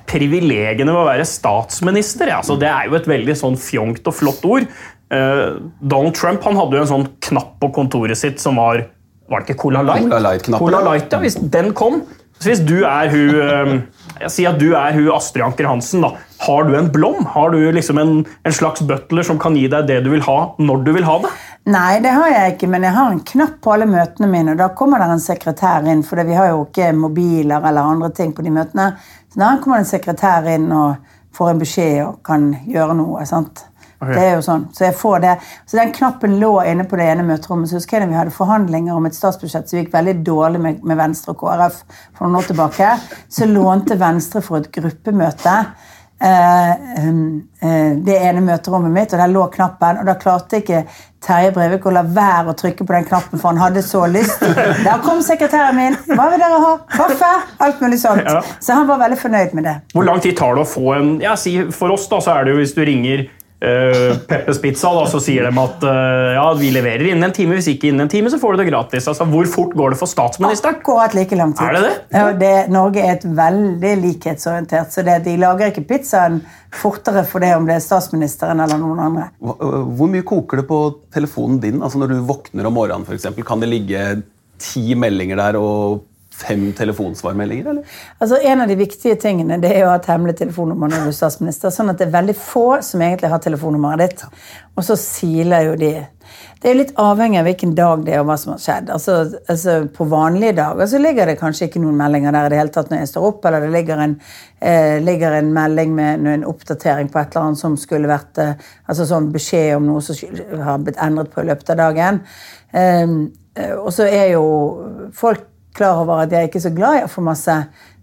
privilegiene 0.09 0.93
ved 0.93 1.01
å 1.01 1.07
være 1.07 1.25
statsminister. 1.27 2.29
ja. 2.29 2.39
Altså, 2.43 2.57
det 2.59 2.69
er 2.69 2.89
jo 2.89 2.97
et 2.99 3.09
veldig 3.09 3.35
sånn 3.37 3.57
fjongt 3.59 4.07
og 4.09 4.15
flott 4.15 4.45
ord. 4.45 4.69
Eh, 5.09 5.45
Donald 5.81 6.15
Trump 6.17 6.45
han 6.45 6.57
hadde 6.59 6.77
jo 6.77 6.85
en 6.85 6.93
sånn 6.93 7.07
knapp 7.29 7.55
på 7.61 7.71
kontoret 7.73 8.17
sitt 8.19 8.41
som 8.41 8.61
var 8.61 8.85
Var 9.29 9.41
det 9.41 9.49
ikke 9.49 9.61
Cola 9.61 9.81
Light? 9.85 10.05
Cola 10.05 10.19
Light-knappen. 10.21 10.61
Cola 10.61 10.79
Light, 10.85 11.11
ja, 11.13 11.19
Hvis 11.21 11.35
den 11.53 11.71
kom 11.73 12.03
så 12.39 12.49
Hvis 12.51 12.61
du 12.65 12.85
er 12.87 13.09
hun 13.11 13.35
eh, 13.41 13.73
Jeg 14.21 14.31
sier 14.35 14.53
at 14.53 14.59
du 14.61 14.69
er 14.77 14.93
hun 14.95 15.09
Astrid 15.15 15.43
Anker 15.43 15.67
Hansen. 15.69 16.01
da. 16.05 16.13
Har 16.45 16.63
du 16.67 16.75
en 16.77 16.87
blom? 16.91 17.25
Har 17.33 17.51
du 17.51 17.59
liksom 17.71 17.97
en, 17.99 18.13
en 18.45 18.55
slags 18.55 18.81
butler 18.81 19.25
som 19.27 19.39
kan 19.41 19.57
gi 19.59 19.67
deg 19.71 19.87
det 19.89 19.99
du 20.05 20.09
vil 20.13 20.23
ha, 20.23 20.37
når 20.59 20.83
du 20.85 20.91
vil 20.95 21.07
ha 21.07 21.17
det? 21.25 21.31
Nei, 21.69 21.99
det 22.03 22.13
har 22.15 22.29
jeg 22.31 22.53
ikke, 22.55 22.69
men 22.71 22.85
jeg 22.87 22.95
har 22.95 23.11
en 23.11 23.21
knapp 23.27 23.57
på 23.61 23.73
alle 23.75 23.85
møtene 23.89 24.29
mine. 24.31 24.53
og 24.55 24.61
Da 24.61 24.69
kommer 24.75 25.01
det 25.03 25.09
en 25.13 25.23
sekretær 25.23 25.87
inn, 25.91 26.01
for 26.07 26.21
vi 26.25 26.37
har 26.37 26.53
jo 26.53 26.63
ikke 26.65 26.93
mobiler 26.95 27.59
eller 27.59 27.91
andre 27.91 28.09
ting 28.15 28.31
på 28.35 28.45
de 28.45 28.53
møtene. 28.55 28.93
Så 29.29 29.41
da 29.41 29.55
kommer 29.61 29.81
en 29.81 29.89
sekretær 29.89 30.47
inn 30.49 30.71
og 30.73 30.95
får 31.35 31.51
en 31.51 31.61
beskjed 31.61 31.99
og 32.05 32.21
kan 32.25 32.51
gjøre 32.67 32.95
noe. 32.97 33.25
sant? 33.29 33.65
Det 33.99 34.15
er 34.15 34.37
jo 34.37 34.43
sånn. 34.43 34.63
Så 34.71 34.85
jeg 34.85 34.95
får 34.95 35.19
det. 35.25 35.33
Så 35.67 35.75
den 35.75 35.91
knappen 35.91 36.37
lå 36.39 36.53
inne 36.63 36.85
på 36.87 36.95
det 36.95 37.09
ene 37.11 37.25
møterommet. 37.27 37.67
Så 37.67 37.81
husker 37.81 37.97
jeg 37.97 38.07
da 38.07 38.13
vi 38.13 38.19
hadde 38.19 38.35
forhandlinger 38.35 38.95
om 38.95 39.09
et 39.09 39.17
statsbudsjett 39.17 39.67
som 39.67 39.81
gikk 39.81 39.91
veldig 39.91 40.13
dårlig 40.23 40.61
med, 40.63 40.79
med 40.87 40.99
Venstre 41.01 41.35
og 41.35 41.41
KrF 41.41 41.81
for 42.15 42.25
noen 42.25 42.39
år 42.39 42.47
tilbake. 42.47 42.93
Så 43.27 43.47
lånte 43.49 43.99
Venstre 43.99 44.41
for 44.45 44.61
et 44.61 44.71
gruppemøte 44.71 45.57
det 46.19 48.15
ene 48.19 48.41
møterommet 48.43 48.91
mitt, 48.91 49.13
og 49.13 49.21
der 49.21 49.31
lå 49.31 49.45
knappen. 49.53 50.01
Og 50.01 50.09
da 50.09 50.15
klarte 50.19 50.59
ikke 50.59 50.83
Terje 51.23 51.51
Brevik 51.55 51.85
å 51.87 51.93
la 51.95 52.03
være 52.03 52.51
å 52.51 52.57
trykke 52.59 52.85
på 52.87 52.95
den 52.95 53.07
knappen, 53.07 53.39
for 53.39 53.51
han 53.51 53.59
hadde 53.59 53.83
så 53.83 54.05
lyst. 54.11 54.43
Da 54.87 54.97
kom 55.03 55.21
sekretæren 55.23 55.75
min. 55.77 55.97
Hva 56.11 56.29
vil 56.31 56.41
dere 56.41 56.59
ha? 56.63 56.75
Kaffe? 56.91 57.31
Alt 57.63 57.81
mulig 57.83 57.99
sånt. 58.03 58.23
Ja. 58.27 58.41
Så 58.59 58.75
han 58.75 58.87
var 58.89 59.01
veldig 59.01 59.19
fornøyd 59.19 59.55
med 59.57 59.67
det. 59.67 59.75
Hvor 59.95 60.07
lang 60.07 60.21
tid 60.23 60.37
tar 60.39 60.55
det 60.55 60.63
å 60.63 60.69
få 60.69 60.93
en 60.95 61.11
ja, 61.23 61.35
si, 61.39 61.55
For 61.75 61.95
oss 61.95 62.07
da, 62.11 62.21
så 62.23 62.37
er 62.37 62.47
det 62.47 62.55
jo 62.55 62.61
hvis 62.61 62.75
du 62.77 62.83
ringer 62.87 63.27
uh, 63.63 64.17
Peppers 64.27 64.61
Pizza, 64.61 64.91
da, 64.95 65.05
så 65.09 65.19
sier 65.23 65.47
de 65.47 65.61
at 65.61 65.83
eh, 65.87 66.29
ja, 66.35 66.45
vi 66.59 66.71
leverer 66.73 67.09
innen 67.09 67.27
en 67.27 67.35
time. 67.35 67.57
Hvis 67.57 67.69
ikke 67.73 67.89
innen 67.89 68.05
en 68.05 68.11
time, 68.11 68.31
så 68.31 68.39
får 68.41 68.55
du 68.55 68.63
det 68.63 68.69
gratis. 68.69 69.07
Altså, 69.11 69.27
Hvor 69.29 69.49
fort 69.51 69.75
går 69.77 69.93
det 69.93 69.99
for 70.01 70.11
statsministeren? 70.11 70.79
Akkurat 70.79 71.15
like 71.17 71.37
lang 71.39 71.53
tid. 71.57 71.65
Er 71.67 71.77
det 71.77 71.83
det? 71.85 71.93
Ja, 72.15 72.25
det, 72.43 72.53
Norge 72.73 73.03
er 73.03 73.17
et 73.17 73.27
veldig 73.39 73.93
likhetsorientert, 74.05 74.93
så 74.95 75.05
det, 75.07 75.19
de 75.27 75.35
lager 75.41 75.73
ikke 75.73 75.85
pizzaen 75.89 76.41
fortere 76.75 77.23
for 77.27 77.43
det 77.43 77.53
om 77.57 77.65
det 77.67 77.79
er 77.79 77.83
statsministeren 77.83 78.61
eller 78.63 78.81
noen 78.81 78.99
andre. 79.09 79.29
Øh, 79.41 79.79
Hvor 79.99 80.11
mye 80.11 80.25
koker 80.27 80.61
det 80.61 80.67
på 80.69 80.81
telefonen 81.13 81.61
din? 81.63 81.81
Altså 81.83 82.01
Når 82.01 82.13
du 82.13 82.19
våkner 82.29 82.69
om 82.69 82.77
morgenen, 82.77 83.07
for 83.07 83.17
eksempel, 83.17 83.47
kan 83.47 83.63
det 83.63 83.71
ligge 83.71 84.05
ti 84.59 84.93
meldinger 84.99 85.39
der 85.39 85.57
og 85.59 86.05
fem 86.39 86.69
telefonsvarmeldinger? 86.77 87.71
eller? 87.73 87.97
Altså, 88.19 88.39
En 88.43 88.61
av 88.61 88.67
de 88.67 88.77
viktige 88.79 89.15
tingene 89.19 89.59
det 89.61 89.73
er 89.75 89.85
å 89.85 89.91
ha 89.93 89.97
et 89.99 90.11
hemmelig 90.11 90.37
telefonnummer 90.39 90.91
når 90.91 91.07
du 91.07 91.11
er 91.11 91.17
statsminister. 91.17 91.73
sånn 91.73 91.91
at 91.91 91.99
det 91.99 92.07
er 92.07 92.17
veldig 92.19 92.35
få 92.35 92.81
som 92.85 93.01
egentlig 93.01 93.33
har 93.33 93.43
telefonnummeret 93.43 94.05
ditt. 94.05 94.23
Og 94.77 94.85
så 94.87 94.95
siler 94.99 95.69
jo 95.69 95.75
de. 95.79 95.93
Det 96.61 96.69
er 96.69 96.75
litt 96.75 96.91
avhengig 96.99 97.39
av 97.39 97.47
hvilken 97.47 97.71
dag 97.75 98.01
det 98.05 98.13
er 98.13 98.21
og 98.21 98.29
hva 98.29 98.35
som 98.39 98.51
har 98.53 98.61
skjedd. 98.63 98.89
Altså, 98.91 99.15
altså 99.49 99.75
På 99.95 100.07
vanlige 100.11 100.57
dager 100.59 100.89
så 100.91 100.99
ligger 101.01 101.29
det 101.29 101.37
kanskje 101.39 101.69
ikke 101.69 101.81
noen 101.83 101.97
meldinger 101.99 102.35
der 102.35 102.47
i 102.47 102.53
det 102.53 102.59
hele 102.59 102.73
tatt 102.75 102.91
når 102.91 103.03
jeg 103.03 103.11
står 103.13 103.27
opp, 103.29 103.45
eller 103.47 103.63
det 103.63 103.71
ligger 103.73 104.03
en, 104.03 104.15
eh, 104.59 104.97
ligger 105.03 105.37
en 105.39 105.53
melding 105.55 105.93
med 105.95 106.27
en 106.33 106.47
oppdatering 106.47 107.11
på 107.11 107.21
et 107.21 107.35
eller 107.35 107.47
annet 107.47 107.63
som 107.63 107.77
skulle 107.79 108.11
vært 108.11 108.41
eh, 108.43 108.67
altså 108.91 109.07
sånn 109.07 109.31
beskjed 109.35 109.77
om 109.77 109.87
noe 109.87 110.03
som 110.03 110.63
har 110.67 110.83
blitt 110.83 110.99
endret 111.01 111.31
på 111.33 111.43
i 111.43 111.47
løpet 111.49 111.73
av 111.75 111.79
dagen. 111.79 112.19
Ehm, 112.75 113.21
eh, 113.55 113.75
og 113.77 113.93
så 113.95 114.07
er 114.09 114.33
jo 114.33 114.43
folk 115.15 115.47
klar 115.73 116.01
over 116.01 116.23
at 116.23 116.31
jeg 116.31 116.49
ikke 116.49 116.59
er 116.61 116.67
så 116.67 116.73
glad 116.75 116.99
i 116.99 117.05
å 117.05 117.11
få 117.11 117.23
masse 117.25 117.55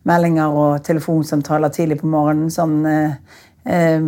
meldinger 0.06 0.54
og 0.54 0.84
telefonsamtaler 0.86 1.74
tidlig 1.74 2.00
på 2.02 2.10
morgenen. 2.10 2.50
Sånn, 2.52 2.78
eh, 2.86 3.16
eh, 3.66 3.98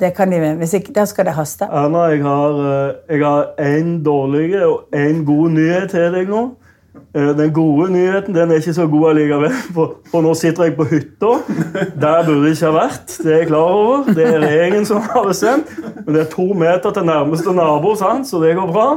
det 0.00 0.14
kan 0.16 0.30
de, 0.30 0.40
hvis 0.58 0.74
ikke, 0.80 0.94
Der 0.94 1.04
skal 1.04 1.24
det 1.24 1.38
haste. 1.38 1.64
Erna, 1.70 2.08
jeg 2.10 2.22
har, 2.22 3.54
én 3.58 3.80
en 3.80 4.04
dårlig 4.04 4.62
og 4.66 4.88
en 4.92 5.24
god 5.24 5.50
nyhet 5.50 5.90
til 5.90 6.12
deg 6.12 6.28
nå. 6.28 6.50
Eh, 7.14 7.32
Den 7.36 7.52
gode 7.52 7.90
nyheten 7.92 8.34
den 8.34 8.50
er 8.50 8.58
ikke 8.58 8.74
så 8.74 8.86
god 8.90 9.10
allikevel, 9.10 9.52
for, 9.74 9.94
for 10.10 10.22
nå 10.22 10.34
sitter 10.34 10.64
jeg 10.64 10.76
på 10.76 10.86
hytta. 10.90 11.30
Der 12.00 12.24
burde 12.26 12.48
jeg 12.48 12.58
ikke 12.58 12.72
ha 12.72 12.74
vært. 12.80 13.06
Det 13.22 13.32
er 13.32 13.38
jeg 13.38 13.50
klar 13.52 13.76
over. 13.78 14.10
Det 14.14 14.26
er 14.26 14.40
regjeringen 14.42 14.86
som 14.86 15.00
har 15.02 15.28
bestemt. 15.28 15.70
Men 16.04 16.14
det 16.14 16.24
er 16.24 16.34
to 16.34 16.50
meter 16.52 16.90
til 16.90 17.06
nærmeste 17.06 17.54
nabo, 17.54 17.94
sant? 17.94 18.28
så 18.28 18.42
det 18.42 18.56
går 18.58 18.74
bra. 18.74 18.88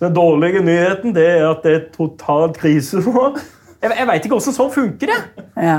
Den 0.00 0.14
dårlige 0.14 0.62
nyheten 0.62 1.14
det 1.14 1.26
er 1.26 1.50
at 1.50 1.66
det 1.66 1.74
er 1.74 1.84
total 1.96 2.54
krise 2.54 3.02
nå. 3.02 3.34
Jeg, 3.84 3.92
jeg 4.00 4.06
veit 4.08 4.24
ikke 4.26 4.36
åssen 4.38 4.54
sånn 4.56 4.70
funker. 4.72 5.10
det. 5.12 5.44
Ja. 5.60 5.74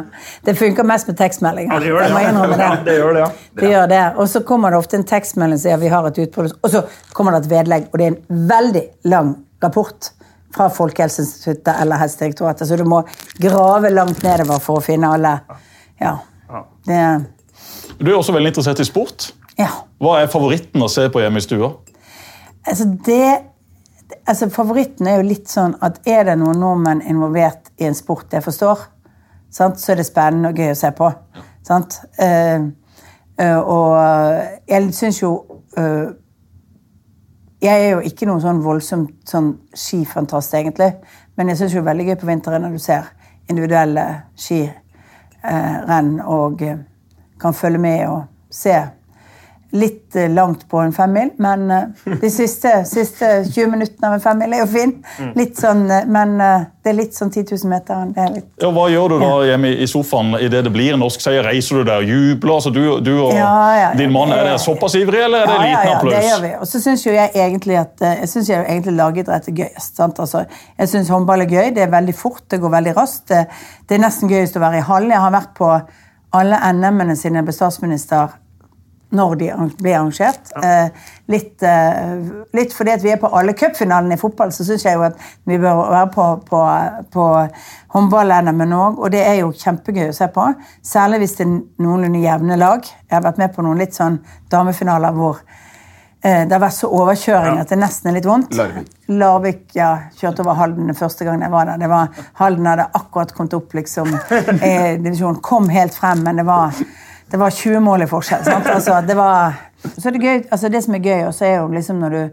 Det 0.46 0.54
funker 0.60 0.86
mest 0.88 1.08
med 1.10 1.18
tekstmeldinger. 1.20 1.74
Ja, 1.74 1.80
det 1.82 1.88
gjør 1.90 2.04
det. 2.04 2.10
Jeg 2.26 2.34
må 2.36 2.44
det. 2.52 2.58
Ja, 2.66 2.70
det. 2.76 2.84
det 2.86 2.98
gjør 3.00 3.14
det, 3.18 3.24
ja. 3.24 3.30
Det 3.62 3.72
gjør 3.72 3.88
det. 3.92 4.02
Og 4.22 4.30
så 4.30 4.42
kommer 4.46 4.72
det 4.76 4.82
ofte 4.84 5.00
en 5.00 5.08
tekstmelding 5.10 5.58
som 5.60 5.66
sier 5.70 5.82
vi 5.82 5.90
har 5.94 6.08
et 6.12 6.20
utbrudd, 6.26 6.54
og 6.62 6.70
så 6.76 6.84
kommer 7.18 7.34
det 7.36 7.44
et 7.46 7.52
vedlegg, 7.56 7.88
og 7.92 7.98
det 8.00 8.06
er 8.08 8.14
en 8.14 8.46
veldig 8.52 8.84
lang 9.12 9.32
rapport 9.66 10.12
fra 10.56 10.70
Folkehelseinstituttet 10.72 11.74
eller 11.82 12.00
Helsedirektoratet, 12.00 12.68
så 12.70 12.78
du 12.80 12.86
må 12.88 13.02
grave 13.44 13.90
langt 13.92 14.22
nedover 14.24 14.62
for 14.64 14.80
å 14.80 14.84
finne 14.86 15.10
alle. 15.18 15.34
Ja. 16.00 16.14
Det, 16.86 17.02
Du 18.00 18.12
er 18.12 18.16
også 18.20 18.36
veldig 18.36 18.54
interessert 18.54 18.80
i 18.80 18.88
sport. 18.88 19.32
ja. 19.60 19.72
Hva 20.00 20.18
er 20.22 20.28
favoritten 20.32 20.84
å 20.84 20.88
se 20.92 21.08
på 21.10 21.22
hjemme 21.24 21.40
i 21.40 21.44
stua? 21.44 21.72
Altså 22.68 22.86
det 23.06 23.55
altså 24.26 24.50
Favoritten 24.50 25.08
er 25.08 25.20
jo 25.20 25.30
litt 25.30 25.50
sånn 25.50 25.76
at 25.86 26.02
er 26.08 26.28
det 26.30 26.38
noen 26.40 26.60
nordmenn 26.62 27.04
involvert 27.06 27.72
i 27.82 27.88
en 27.88 27.98
sport 27.98 28.34
jeg 28.34 28.44
forstår, 28.46 28.84
sant, 29.54 29.80
så 29.80 29.94
er 29.94 30.02
det 30.02 30.08
spennende 30.08 30.52
og 30.52 30.60
gøy 30.60 30.74
å 30.74 30.78
se 30.80 30.92
på. 30.96 31.10
Sant? 31.66 31.98
Uh, 32.20 32.70
uh, 33.42 33.62
og 33.62 33.90
jeg 34.70 34.94
syns 34.94 35.22
jo 35.24 35.32
uh, 35.80 36.14
Jeg 37.64 37.82
er 37.82 37.96
jo 37.96 38.02
ikke 38.06 38.28
noen 38.30 38.44
sånn 38.44 38.60
voldsomt 38.62 39.26
sånn 39.26 39.48
skifantast, 39.74 40.54
egentlig. 40.54 40.92
Men 41.34 41.50
jeg 41.50 41.58
syns 41.58 41.74
det 41.74 41.80
er 41.80 41.88
veldig 41.88 42.06
gøy 42.10 42.18
på 42.22 42.28
vinteren 42.30 42.62
når 42.62 42.76
du 42.76 42.82
ser 42.84 43.08
individuelle 43.50 44.04
skirenn 44.38 46.12
og 46.22 46.62
kan 47.42 47.58
følge 47.58 47.82
med 47.82 48.04
og 48.12 48.28
se 48.54 48.76
litt 49.72 50.16
eh, 50.16 50.30
langt 50.30 50.70
på 50.70 50.80
en 50.80 50.94
femmil, 50.94 51.30
men 51.38 51.72
eh, 51.72 51.82
de 52.22 52.30
siste, 52.32 52.72
siste 52.86 53.28
20 53.44 53.72
minuttene 53.72 54.08
av 54.08 54.16
en 54.18 54.24
femmil 54.24 54.54
er 54.56 54.64
jo 54.64 54.68
fin. 54.72 54.94
Litt 55.36 55.60
sånn, 55.60 55.84
eh, 55.92 56.06
men 56.08 56.38
det 56.38 56.92
er 56.92 56.98
litt 56.98 57.18
sånn 57.18 57.32
10 57.34 57.48
000 57.52 57.72
meter. 57.72 58.06
Det 58.16 58.24
er 58.24 58.32
litt, 58.38 58.48
Ja, 58.62 58.70
hva 58.76 58.86
gjør 58.92 59.16
du 59.16 59.18
da 59.24 59.32
hjemme 59.50 59.74
i 59.82 59.88
sofaen 59.90 60.38
idet 60.40 60.64
det 60.68 60.74
blir 60.76 60.96
en 60.96 61.04
norsk 61.04 61.24
seier? 61.24 61.44
Reiser 61.48 61.82
du 61.82 61.90
der 61.90 62.06
og 62.06 62.14
jubler? 62.14 62.62
Så 62.64 62.72
du, 62.76 62.82
du 63.04 63.12
og 63.16 63.34
Ja, 63.36 63.58
ja, 63.80 63.90
din 63.98 64.14
mann, 64.14 64.32
er 64.36 64.46
dere 64.48 64.62
såpass 64.62 64.96
ivrige, 65.00 65.28
eller 65.28 65.44
er 65.44 65.52
det 65.52 65.60
liten 65.66 65.92
ja, 65.92 66.00
det 66.06 66.24
gjør 66.30 66.46
vi. 66.46 66.54
Og 66.62 66.72
så 66.72 66.84
syns 66.86 67.06
jo 67.08 67.18
jeg 67.18 67.34
egentlig 67.34 67.80
at 67.82 68.08
jeg 68.12 68.32
synes 68.32 68.54
jo 68.54 68.62
egentlig 68.62 68.96
lagidrett 69.02 69.52
er 69.52 69.60
gøyest. 69.64 70.00
Sant? 70.00 70.24
Altså, 70.24 70.46
jeg 70.80 70.94
syns 70.94 71.12
håndball 71.14 71.46
er 71.46 71.52
gøy. 71.52 71.76
Det 71.76 71.86
er 71.86 71.94
veldig 71.94 72.16
fort, 72.16 72.46
det 72.52 72.62
går 72.64 72.78
veldig 72.80 72.96
raskt. 72.98 73.28
Det, 73.34 73.46
det 73.90 73.98
er 73.98 74.06
nesten 74.06 74.32
gøyest 74.32 74.58
å 74.60 74.64
være 74.64 74.82
i 74.82 74.88
hall. 74.88 75.10
Jeg 75.12 75.24
har 75.26 75.36
vært 75.36 75.54
på 75.58 75.70
alle 76.36 76.58
NM-ene 76.76 77.16
siden 77.18 77.40
jeg 77.40 77.48
ble 77.48 77.56
statsminister 77.56 78.34
når 79.16 79.36
de 79.40 79.50
blir 79.80 79.98
arrangert. 79.98 80.52
Eh, 80.64 81.10
litt, 81.32 81.64
eh, 81.64 82.14
litt 82.54 82.76
fordi 82.76 82.98
vi 83.04 83.14
er 83.14 83.22
på 83.22 83.32
alle 83.34 83.56
cupfinalene 83.58 84.18
i 84.18 84.22
fotball, 84.22 84.54
så 84.54 84.66
syns 84.68 84.86
jeg 84.86 85.00
jo 85.00 85.06
at 85.08 85.20
vi 85.48 85.58
bør 85.58 85.82
være 85.90 86.12
på, 86.14 86.28
på, 86.50 86.62
på 87.16 87.28
håndball-NM 87.96 88.66
òg. 88.68 89.00
Og 89.00 89.12
det 89.14 89.24
er 89.26 89.40
jo 89.42 89.54
kjempegøy 89.56 90.10
å 90.10 90.16
se 90.16 90.30
på. 90.34 90.48
Særlig 90.86 91.24
hvis 91.24 91.38
det 91.40 91.48
er 91.48 91.54
noenlunde 91.84 92.24
jevne 92.24 92.60
lag. 92.60 92.88
Jeg 93.06 93.18
har 93.18 93.26
vært 93.26 93.42
med 93.42 93.56
på 93.56 93.66
noen 93.66 93.82
litt 93.82 93.96
sånn 93.98 94.20
damefinaler 94.52 95.16
hvor 95.16 95.40
eh, 95.42 96.44
det 96.46 96.54
har 96.54 96.64
vært 96.64 96.78
så 96.78 96.92
overkjøring 96.94 97.62
at 97.62 97.72
det 97.72 97.80
nesten 97.82 98.12
er 98.12 98.20
litt 98.20 98.30
vondt. 98.30 98.54
Larvik. 98.60 98.92
Larvik 99.14 99.64
ja, 99.78 99.92
kjørte 100.20 100.46
over 100.46 100.60
Halden 100.60 100.92
den 100.92 100.98
første 100.98 101.28
gangen 101.28 101.46
jeg 101.46 101.54
var 101.54 101.72
der. 101.72 101.82
Det 101.82 101.92
var, 101.92 102.28
Halden 102.42 102.70
hadde 102.72 102.90
akkurat 103.02 103.34
kommet 103.38 103.58
opp 103.58 103.76
liksom, 103.78 104.14
i 104.74 104.76
divisjonen. 105.02 105.42
Kom 105.46 105.70
helt 105.74 105.96
frem, 105.98 106.24
men 106.26 106.42
det 106.42 106.48
var, 106.48 106.76
det 107.32 107.40
var 107.40 107.50
20 107.50 107.80
mål 107.80 108.06
i 108.06 108.08
forskjell. 108.10 108.44
Sant? 108.46 108.68
Altså, 108.70 109.02
det, 109.08 109.16
var, 109.18 109.54
så 109.98 110.10
er 110.10 110.16
det, 110.16 110.22
gøy, 110.22 110.44
altså, 110.52 110.70
det 110.70 110.84
som 110.84 110.96
er 110.96 111.04
gøy, 111.04 111.26
også 111.28 111.46
er 111.46 111.56
jo 111.56 111.68
liksom 111.74 112.00
når 112.04 112.10
du 112.10 112.24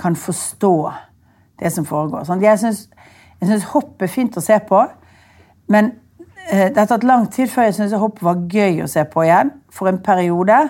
kan 0.00 0.16
forstå 0.16 0.74
det 1.60 1.72
som 1.72 1.86
foregår. 1.88 2.24
Sant? 2.28 2.42
Jeg 2.42 2.58
syns 2.60 3.70
hopp 3.72 4.02
er 4.02 4.12
fint 4.12 4.36
å 4.36 4.44
se 4.44 4.58
på, 4.68 4.82
men 5.72 5.92
eh, 6.50 6.68
det 6.70 6.78
har 6.78 6.90
tatt 6.90 7.06
lang 7.06 7.26
tid 7.32 7.50
før 7.52 7.68
jeg 7.68 7.78
syns 7.78 7.96
hopp 8.00 8.22
var 8.22 8.44
gøy 8.52 8.82
å 8.84 8.90
se 8.90 9.04
på 9.08 9.26
igjen. 9.26 9.54
For 9.72 9.90
en 9.90 10.02
periode 10.04 10.66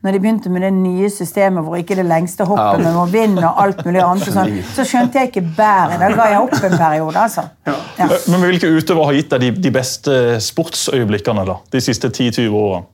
når 0.00 0.16
de 0.16 0.20
begynte 0.22 0.48
med 0.48 0.62
det 0.64 0.70
nye 0.72 1.10
systemet 1.12 1.64
hvor 1.64 1.76
ikke 1.76 1.98
det 1.98 2.06
lengste 2.08 2.46
hoppet, 2.48 2.80
men 2.80 2.94
må 2.96 3.02
vinne 3.12 3.42
og 3.44 3.58
alt 3.60 3.82
mulig 3.84 4.00
annet, 4.00 4.30
sånn, 4.32 4.54
så 4.72 4.86
skjønte 4.88 5.20
jeg 5.20 5.28
ikke 5.28 5.42
bæret. 5.58 5.98
Da 6.00 6.08
ga 6.16 6.28
jeg 6.32 6.38
opp 6.40 6.56
en 6.56 6.76
periode, 6.78 7.24
altså. 7.26 7.44
Ja. 7.68 8.08
Men 8.32 8.46
Hvilke 8.46 8.70
utøvere 8.72 9.10
har 9.10 9.18
gitt 9.18 9.34
deg 9.34 9.44
de, 9.44 9.50
de 9.68 9.74
beste 9.74 10.14
sportsøyeblikkene 10.40 11.44
da, 11.44 11.58
de 11.74 11.84
siste 11.84 12.08
10-20 12.08 12.48
årene? 12.48 12.88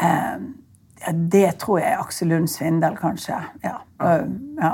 Ja, 0.00 1.12
det 1.12 1.58
tror 1.62 1.80
jeg 1.80 1.92
er 1.92 2.02
Aksel 2.02 2.30
Lund 2.32 2.50
Svindal, 2.50 2.96
kanskje. 2.98 3.38
Ja. 3.62 3.78
Ja. 4.02 4.70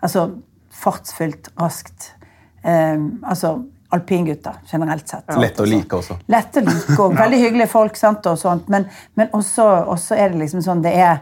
Altså 0.00 0.28
fartsfylt, 0.76 1.50
raskt. 1.60 2.12
Um, 2.66 3.24
altså 3.26 3.58
alpingutter, 3.88 4.54
generelt 4.66 5.08
sett. 5.08 5.36
Lett 5.38 5.60
å 5.60 5.66
like 5.68 5.96
også. 5.96 6.18
Lett 6.32 6.56
å 6.58 6.62
like 6.66 6.96
og 7.02 7.14
veldig 7.22 7.40
hyggelige 7.42 7.70
folk, 7.70 7.98
sant, 7.98 8.26
og 8.26 8.38
sånt. 8.40 8.70
Men, 8.72 8.88
men 9.18 9.30
også, 9.36 9.66
også 9.94 10.18
er 10.18 10.32
det 10.32 10.42
liksom 10.42 10.64
sånn 10.64 10.82
Det 10.84 10.92
er 10.98 11.20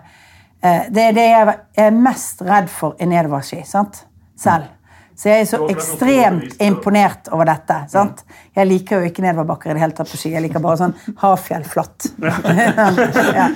eh, 0.64 0.86
det, 0.88 1.10
er 1.10 1.18
det 1.18 1.26
jeg 1.28 1.56
er 1.86 1.96
mest 1.96 2.42
redd 2.44 2.70
for 2.72 2.96
i 2.98 3.08
nedoverski, 3.10 3.62
sant? 3.68 4.04
Selv. 4.40 4.72
Så 5.14 5.30
jeg 5.30 5.44
er 5.44 5.48
så 5.48 5.60
ekstremt 5.70 6.56
imponert 6.62 7.30
over 7.34 7.46
dette. 7.48 7.76
sant? 7.92 8.24
Jeg 8.56 8.70
liker 8.70 9.02
jo 9.02 9.10
ikke 9.10 9.22
nedoverbakker 9.24 9.70
i 9.70 9.76
det 9.76 9.84
hele 9.84 9.96
tatt 9.96 10.10
på 10.10 10.18
ski. 10.18 10.32
Jeg 10.34 10.42
liker 10.46 10.62
bare 10.64 10.80
sånn 10.80 10.94
havfjell 11.22 11.66
flatt. 11.70 12.08
ja. 13.38 13.48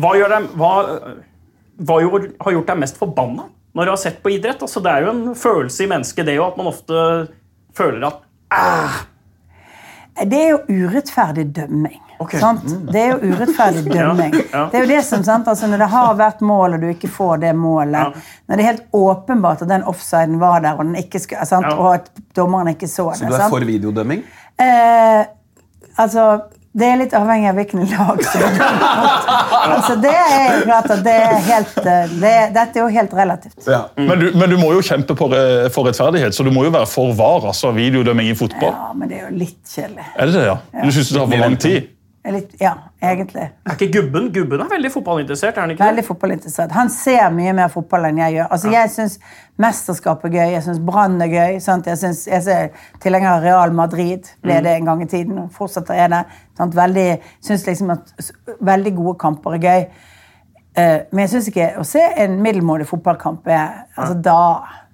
Hva, 0.00 0.14
gjør 0.16 0.36
dem, 0.36 0.50
hva, 0.56 0.74
hva 1.84 2.02
gjør, 2.02 2.30
har 2.40 2.56
gjort 2.56 2.72
deg 2.72 2.84
mest 2.86 3.00
forbanna? 3.00 3.50
når 3.72 3.86
du 3.86 3.92
har 3.92 4.00
sett 4.02 4.22
på 4.22 4.32
idrett. 4.34 4.62
Altså, 4.62 4.82
det 4.82 4.92
er 4.92 5.06
jo 5.06 5.12
en 5.12 5.22
følelse 5.38 5.84
i 5.84 5.90
mennesket, 5.90 6.26
det 6.26 6.36
jo, 6.38 6.46
at 6.46 6.58
man 6.58 6.70
ofte 6.70 7.04
føler 7.76 8.06
at 8.08 8.22
ah, 8.54 9.02
Det 10.26 10.38
er 10.38 10.48
jo 10.50 10.60
urettferdig 10.68 11.44
dømming. 11.54 12.00
Okay. 12.20 12.40
Sant? 12.42 12.66
Det 12.92 13.00
er 13.00 13.14
jo 13.14 13.30
urettferdig 13.32 13.84
dømming. 13.94 14.34
ja. 14.52 14.66
Det 14.72 14.78
er 14.80 14.84
jo 14.84 14.90
det 14.90 15.00
som, 15.08 15.22
sant? 15.24 15.48
Altså, 15.48 15.70
Når 15.70 15.84
det 15.84 15.88
har 15.94 16.14
vært 16.18 16.42
mål, 16.44 16.76
og 16.76 16.82
du 16.82 16.88
ikke 16.90 17.08
får 17.08 17.40
det 17.46 17.54
målet 17.56 18.18
Når 18.46 18.56
det 18.56 18.64
er 18.64 18.68
helt 18.68 18.86
åpenbart 18.92 19.62
at 19.64 19.70
den 19.72 19.86
offsiden 19.88 20.36
var 20.42 20.60
der, 20.60 20.76
og, 20.76 20.92
skulle, 21.16 21.46
sant? 21.48 21.70
Ja. 21.70 21.76
og 21.78 21.94
at 21.94 22.10
dommeren 22.36 22.74
ikke 22.74 22.88
så 22.88 23.08
det. 23.14 23.22
Så 23.22 23.30
du 23.32 23.38
er 23.38 23.48
for 23.48 23.64
videodømming? 23.64 24.24
Eh, 24.60 25.22
altså 25.96 26.26
det 26.70 26.86
er 26.86 26.98
litt 27.00 27.14
avhengig 27.18 27.48
av 27.50 27.56
hvilken 27.58 27.80
lag 27.90 28.20
er 28.22 28.44
altså, 29.74 29.96
det 29.98 30.12
er 30.14 30.60
klart 30.62 30.86
at 30.94 31.00
det 31.02 31.14
er 31.18 31.40
helt 31.48 31.78
eh, 31.82 32.12
det, 32.12 32.34
Dette 32.54 32.78
er 32.78 32.84
jo 32.84 32.90
helt 32.94 33.14
relativt. 33.18 33.56
Ja. 33.66 33.80
Men, 33.98 34.22
du, 34.22 34.28
men 34.38 34.54
du 34.54 34.56
må 34.60 34.70
jo 34.76 34.84
kjempe 34.86 35.16
på, 35.18 35.30
for 35.74 35.88
rettferdighet, 35.90 36.36
så 36.36 36.46
du 36.46 36.52
må 36.54 36.62
jo 36.68 36.74
være 36.74 36.86
for 36.90 37.10
VAR, 37.18 37.48
altså 37.50 37.72
videodømming 37.74 38.30
i 38.30 38.36
fotball. 38.38 38.70
Ja, 38.70 38.92
men 38.94 39.10
det 39.10 39.18
er 39.18 39.26
jo 39.26 39.32
litt 39.40 39.58
kjedelig. 39.66 40.06
Er 40.14 40.30
det 40.30 40.36
det, 40.38 40.44
ja? 40.46 40.58
Du 40.78 40.92
syns 40.94 41.10
det 41.10 41.18
tar 41.18 41.32
for 41.32 41.42
lang 41.42 41.58
tid? 41.60 41.90
Litt, 42.20 42.50
ja, 42.60 42.74
egentlig. 43.00 43.46
Er 43.64 43.76
ikke 43.78 43.86
Gubben 43.94 44.26
Gubben 44.32 44.60
er 44.60 44.68
veldig 44.68 44.90
fotballinteressert? 44.92 45.56
er 45.56 45.60
han 45.64 45.70
ikke 45.72 45.86
Veldig 45.86 46.02
fotballinteressert. 46.04 46.74
Han 46.76 46.90
ser 46.92 47.30
mye 47.32 47.54
mer 47.56 47.70
fotball 47.72 48.10
enn 48.10 48.20
jeg 48.20 48.34
gjør. 48.34 48.50
Altså, 48.52 48.72
Jeg 48.74 48.90
syns 48.92 49.14
mesterskap 49.56 50.26
er 50.28 50.34
gøy, 50.34 50.50
jeg 50.52 50.62
syns 50.66 50.82
Brann 50.84 51.16
er 51.24 51.32
gøy. 51.32 51.56
Sant? 51.64 51.88
Jeg, 51.88 51.96
synes, 51.98 52.26
jeg 52.28 52.44
er 52.52 52.68
tilhenger 53.00 53.30
av 53.38 53.46
Real 53.46 53.72
Madrid, 53.72 54.28
ble 54.44 54.60
det 54.60 54.76
en 54.76 54.92
gang 54.92 55.02
i 55.02 55.08
tiden, 55.08 55.38
og 55.46 55.56
fortsatt 55.56 55.94
er 55.96 56.12
det. 56.12 56.20
Sant? 56.60 56.76
Veldig, 56.76 57.08
synes 57.40 57.66
liksom 57.66 57.96
at 57.96 58.12
veldig 58.60 58.94
gode 59.00 59.16
kamper 59.24 59.56
er 59.56 59.64
gøy. 59.64 59.88
Eh, 60.76 60.98
men 61.10 61.24
jeg 61.24 61.34
syns 61.34 61.50
ikke 61.54 61.72
å 61.80 61.88
se 61.88 62.04
en 62.04 62.36
middelmådig 62.44 62.84
fotballkamp 62.86 63.48
er 63.48 63.86
altså, 63.96 64.14
Da 64.14 64.38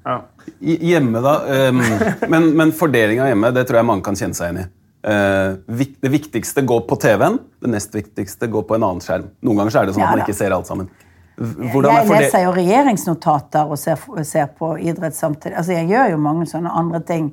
Ja. 0.06 0.20
Hjemme, 0.62 1.18
da. 1.20 1.40
Um, 1.68 1.82
men 2.32 2.52
men 2.56 2.70
fordelinga 2.72 3.26
hjemme 3.26 3.50
det 3.50 3.66
tror 3.66 3.82
jeg 3.82 3.90
mange 3.90 4.06
kan 4.06 4.14
kjenne 4.14 4.38
seg 4.38 4.52
igjen 4.52 4.62
i. 4.62 4.72
Eh, 5.06 5.52
det 6.00 6.10
viktigste 6.10 6.62
går 6.66 6.80
på 6.88 6.96
TV-en, 6.98 7.38
det 7.62 7.70
nest 7.70 7.94
viktigste 7.94 8.48
går 8.50 8.64
på 8.66 8.74
en 8.74 8.82
annen 8.88 9.02
skjerm. 9.04 9.28
Noen 9.46 9.60
ganger 9.60 9.76
er 9.78 9.86
det 9.86 9.94
sånn 9.94 10.02
Ja 10.02 10.08
at 10.10 10.18
man 10.18 10.24
ikke 10.24 10.34
ser 10.34 10.54
alt 10.56 10.66
sammen. 10.66 10.88
Hvordan 11.36 11.94
jeg 11.94 12.06
fordel- 12.08 12.24
leser 12.24 12.42
jo 12.42 12.52
regjeringsnotater 12.56 13.70
og 13.70 13.78
ser, 13.78 14.02
ser 14.24 14.46
på 14.58 14.72
idrett 14.80 15.14
samtidig. 15.14 15.54
Altså, 15.56 15.72
jeg 15.76 15.88
gjør 15.92 16.10
jo 16.10 16.16
mange 16.16 16.46
sånne 16.50 16.72
andre 16.74 17.00
ting. 17.00 17.28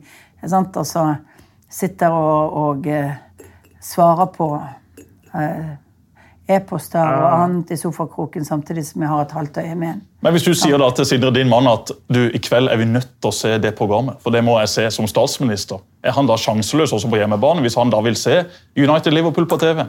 Sant? 0.46 0.77
Altså, 0.77 1.15
sitter 1.70 2.13
og, 2.13 2.53
og 2.53 2.88
eh, 2.88 3.15
svarer 3.82 4.30
på 4.36 4.50
eh, 5.34 5.74
e-poster 6.53 7.01
og 7.01 7.27
annet 7.39 7.72
i 7.72 7.80
sofakroken 7.80 8.46
samtidig 8.46 8.86
som 8.86 9.01
jeg 9.01 9.10
har 9.10 9.24
et 9.25 9.32
halvt 9.32 9.58
øye 9.63 9.75
med 9.75 9.96
en. 9.96 10.01
Men 10.24 10.32
hvis 10.32 10.46
du 10.48 10.53
sier 10.56 10.80
da 10.80 10.88
til 10.96 11.08
Sindre, 11.08 11.34
din 11.36 11.50
mann, 11.51 11.68
at 11.68 11.92
du, 12.08 12.22
i 12.32 12.39
kveld 12.39 12.72
er 12.72 12.80
vi 12.80 12.88
nødt 12.88 13.10
til 13.20 13.27
å 13.27 13.36
se 13.36 13.58
det 13.60 13.74
programmet, 13.75 14.22
for 14.24 14.32
det 14.32 14.44
må 14.46 14.56
jeg 14.62 14.72
se 14.72 14.86
som 14.96 15.10
statsminister, 15.10 15.82
er 16.03 16.15
han 16.15 16.30
da 16.30 16.38
sjanseløs 16.39 16.96
også 16.96 17.12
på 17.12 17.20
hjemmebane 17.20 17.63
hvis 17.65 17.75
han 17.80 17.92
da 17.92 18.00
vil 18.06 18.15
se 18.20 18.39
United-Liverpool 18.80 19.50
på 19.51 19.60
TV? 19.60 19.84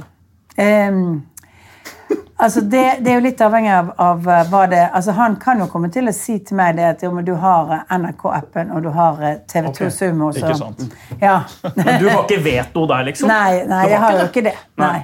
Um, 0.58 1.22
altså 2.34 2.64
det, 2.66 2.82
det 3.06 3.12
er 3.12 3.20
jo 3.20 3.24
litt 3.28 3.40
avhengig 3.46 3.72
av, 3.74 3.94
av 4.02 4.28
eh, 4.30 4.42
hva 4.50 4.60
det 4.70 4.82
altså 4.84 5.14
Han 5.16 5.34
kan 5.42 5.58
jo 5.58 5.66
komme 5.70 5.88
til 5.94 6.06
å 6.10 6.14
si 6.14 6.36
til 6.46 6.58
meg 6.58 6.76
det 6.78 6.84
at 6.92 7.02
jo, 7.02 7.10
men 7.14 7.26
du 7.26 7.32
har 7.38 7.72
eh, 7.74 7.96
NRK-appen 7.98 8.74
og 8.74 8.84
du 8.86 8.90
har 8.94 9.22
eh, 9.22 9.40
TV2 9.50 9.70
okay. 9.70 9.94
Sumo. 9.94 10.30
Så, 10.34 10.42
ikke 10.42 10.58
sant. 10.58 10.86
Ja. 11.22 11.40
Men 11.78 11.94
du 12.02 12.10
har 12.10 12.22
ikke 12.26 12.42
veto 12.42 12.86
der, 12.90 13.06
liksom? 13.10 13.30
Nei, 13.30 13.64
nei 13.70 13.84
jeg 13.90 14.02
har 14.02 14.18
jo 14.18 14.30
ikke 14.30 14.46
det. 14.50 14.58
Nei. 14.82 14.96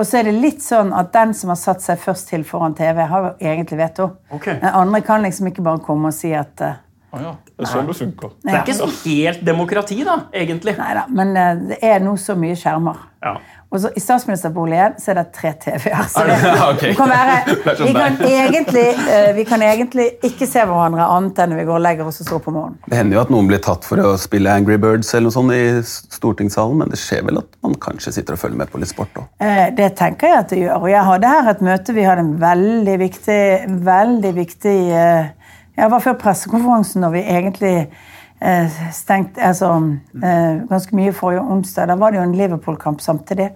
Og 0.00 0.06
så 0.08 0.22
er 0.22 0.30
det 0.30 0.38
litt 0.40 0.62
sånn 0.64 0.94
at 0.96 1.10
den 1.12 1.34
som 1.36 1.50
har 1.52 1.58
satt 1.60 1.82
seg 1.84 1.98
først 2.00 2.30
til 2.30 2.44
foran 2.48 2.72
TV, 2.72 3.02
har 3.04 3.34
egentlig 3.36 3.76
veto. 3.82 4.06
Okay. 4.32 4.56
Den 4.62 4.72
andre 4.72 5.02
kan 5.04 5.20
liksom 5.26 5.50
ikke 5.50 5.64
bare 5.66 5.82
komme 5.84 6.08
og 6.08 6.16
si 6.16 6.30
at 6.32 6.62
eh, 6.64 6.78
Ah, 7.10 7.22
ja. 7.24 7.30
Det 7.56 7.66
er 7.66 7.72
sånn 7.72 7.88
det 7.90 7.96
funker. 7.98 8.34
Det 8.44 8.52
er 8.54 8.60
ikke 8.62 8.76
så 8.78 8.90
helt 9.04 9.40
demokrati, 9.46 10.02
da, 10.06 10.20
egentlig. 10.32 10.76
Nei 10.78 10.92
da, 10.94 11.06
men 11.10 11.32
eh, 11.36 11.64
det 11.72 11.80
er 11.82 12.04
nå 12.04 12.14
så 12.20 12.36
mye 12.38 12.58
skjermer. 12.58 13.08
Ja. 13.20 13.34
Og 13.70 13.78
så 13.82 13.90
I 13.94 14.00
statsministerboligen 14.02 14.96
så 14.98 15.12
er 15.12 15.18
det 15.20 15.24
tre 15.34 15.50
TV-er. 15.62 16.06
Så 16.10 16.22
det, 16.28 16.36
okay. 16.64 16.94
kan 16.98 17.10
være, 17.10 17.34
Det 17.66 17.74
sånn 17.78 17.90
vi, 17.90 17.94
kan 17.94 18.16
egentlig, 18.26 18.84
eh, 19.14 19.28
vi 19.36 19.44
kan 19.46 19.62
egentlig 19.62 20.06
ikke 20.26 20.48
se 20.50 20.64
hverandre 20.66 21.06
annet 21.16 21.38
enn 21.42 21.52
når 21.52 21.60
vi 21.60 21.66
går 21.68 21.76
og 21.76 21.84
legger 21.84 22.10
oss 22.10 22.22
og 22.24 22.30
står 22.30 22.42
på 22.46 22.54
morgenen. 22.54 22.78
Det 22.86 22.98
hender 22.98 23.18
jo 23.18 23.22
at 23.22 23.34
noen 23.34 23.50
blir 23.50 23.62
tatt 23.62 23.86
for 23.86 24.02
å 24.02 24.14
spille 24.18 24.54
Angry 24.54 24.78
Birds 24.82 25.12
eller 25.14 25.28
noe 25.28 25.36
sånt 25.36 25.54
i 25.54 25.62
stortingssalen, 26.16 26.80
men 26.82 26.94
det 26.94 26.98
skjer 27.02 27.26
vel 27.28 27.42
at 27.42 27.60
man 27.66 27.76
kanskje 27.82 28.14
sitter 28.18 28.38
og 28.38 28.42
følger 28.42 28.62
med 28.62 28.72
på 28.72 28.82
litt 28.82 28.90
sport 28.94 29.22
òg. 29.22 29.28
Eh, 29.42 29.66
Det 29.78 29.92
tenker 29.98 30.32
jeg 30.32 30.42
at 30.44 30.54
det 30.54 30.62
gjør. 30.64 30.80
Og 30.80 30.90
jeg 30.90 31.06
hadde 31.10 31.34
her 31.34 31.52
et 31.54 31.66
møte, 31.70 31.94
vi 31.94 32.06
hadde 32.06 32.26
en 32.26 32.34
veldig 32.42 32.96
viktig, 33.06 33.42
veldig 33.86 34.34
viktig 34.40 34.78
Jeg 35.76 35.90
var 35.90 36.02
før 36.04 36.18
pressekonferansen 36.20 37.04
når 37.04 37.14
vi 37.14 37.24
egentlig 37.24 37.74
eh, 38.42 38.78
stengte 38.92 39.42
altså, 39.42 39.72
eh, 40.22 40.62
ganske 40.68 40.96
mye 40.96 41.12
forrige 41.16 41.40
onsdag. 41.40 41.88
Da 41.88 41.96
var 42.00 42.10
det 42.10 42.20
jo 42.20 42.26
en 42.28 42.36
Liverpool-kamp 42.36 43.00
samtidig. 43.00 43.50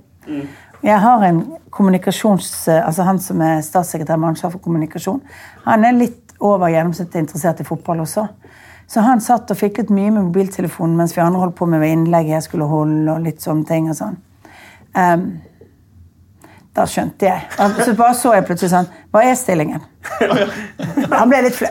Jeg 0.85 1.01
har 1.01 1.25
en 1.25 1.41
kommunikasjons... 1.71 2.69
eh, 2.69 2.87
altså 2.87 3.03
Han 3.03 3.19
som 3.19 3.41
er 3.41 3.61
statssekretær 3.61 4.17
med 4.17 4.29
ansvar 4.29 4.51
for 4.51 4.59
kommunikasjon, 4.59 5.23
han 5.65 5.85
er 5.85 5.97
litt 5.97 6.35
over 6.41 6.69
gjennomsnittet 6.69 7.23
interessert 7.23 7.61
i 7.61 7.65
fotball 7.65 8.01
også. 8.05 8.27
Så 8.87 9.01
han 9.01 9.21
satt 9.21 9.51
og 9.51 9.57
fiklet 9.57 9.91
mye 9.91 10.11
med 10.13 10.27
mobiltelefonen 10.27 10.97
mens 10.99 11.15
vi 11.17 11.23
andre 11.25 11.41
holdt 11.41 11.57
på 11.57 11.67
med 11.67 11.85
innlegget 11.89 12.37
jeg 12.37 12.47
skulle 12.49 12.69
holde. 12.69 13.13
og 13.13 13.25
litt 13.25 13.41
sånne 13.41 13.65
ting 13.65 13.89
og 13.89 13.97
sånn. 13.97 14.19
Ehm, 14.95 15.25
da 16.75 16.85
skjønte 16.91 17.29
jeg. 17.29 17.45
Og 17.63 17.77
Så 17.87 17.93
bare 17.99 18.17
så 18.19 18.33
jeg 18.35 18.47
plutselig 18.49 18.73
sånn 18.73 18.89
Hva 19.15 19.23
er 19.29 19.37
stillingen? 19.39 19.83
Han 21.13 21.31
ble 21.31 21.45
litt 21.47 21.59
flau. 21.59 21.71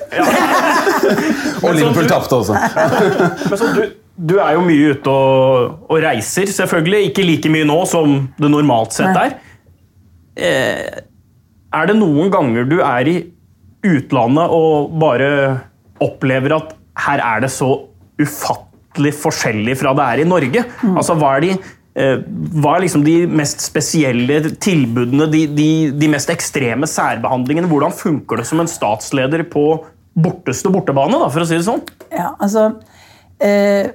Og 1.64 1.74
Liverpool 1.76 2.08
tapte 2.08 2.40
også. 2.40 2.56
Men 2.56 3.60
så 3.60 3.72
du, 3.76 3.82
du 4.16 4.36
er 4.40 4.56
jo 4.56 4.64
mye 4.64 4.94
ute 4.96 5.12
og, 5.12 5.84
og 5.90 6.00
reiser, 6.06 6.48
selvfølgelig. 6.56 7.10
Ikke 7.12 7.26
like 7.28 7.52
mye 7.52 7.68
nå 7.68 7.82
som 7.90 8.16
det 8.40 8.52
normalt 8.54 8.96
sett 8.96 9.20
er. 9.20 9.36
Eh, 10.40 11.04
er 11.74 11.90
det 11.90 11.98
noen 12.00 12.32
ganger 12.34 12.68
du 12.70 12.80
er 12.80 13.10
i 13.12 13.18
utlandet 13.84 14.54
og 14.56 14.94
bare 15.02 15.30
opplever 16.04 16.56
at 16.56 16.76
her 17.04 17.22
er 17.26 17.44
det 17.44 17.52
så 17.52 17.74
ufattelig 18.22 19.12
forskjellig 19.20 19.76
fra 19.82 19.92
det 19.98 20.08
er 20.08 20.24
i 20.24 20.30
Norge? 20.30 20.64
Altså, 20.94 21.18
hva 21.20 21.36
er 21.38 21.48
de 21.48 21.56
hva 21.94 22.72
er 22.74 22.82
liksom 22.88 23.04
de 23.06 23.16
mest 23.30 23.62
spesielle 23.62 24.40
tilbudene, 24.58 25.28
de, 25.30 25.44
de, 25.54 25.68
de 25.94 26.08
mest 26.10 26.32
ekstreme 26.34 26.90
særbehandlingene? 26.90 27.70
Hvordan 27.70 27.94
funker 27.94 28.42
det 28.42 28.48
som 28.50 28.64
en 28.64 28.72
statsleder 28.72 29.44
på 29.52 29.66
borteste 30.14 30.72
bortebane, 30.74 31.20
da, 31.22 31.30
for 31.34 31.44
å 31.44 31.50
si 31.50 31.58
det 31.58 31.68
sånn? 31.68 31.84
Ja, 32.14 32.32
altså 32.42 32.68
eh, 33.42 33.94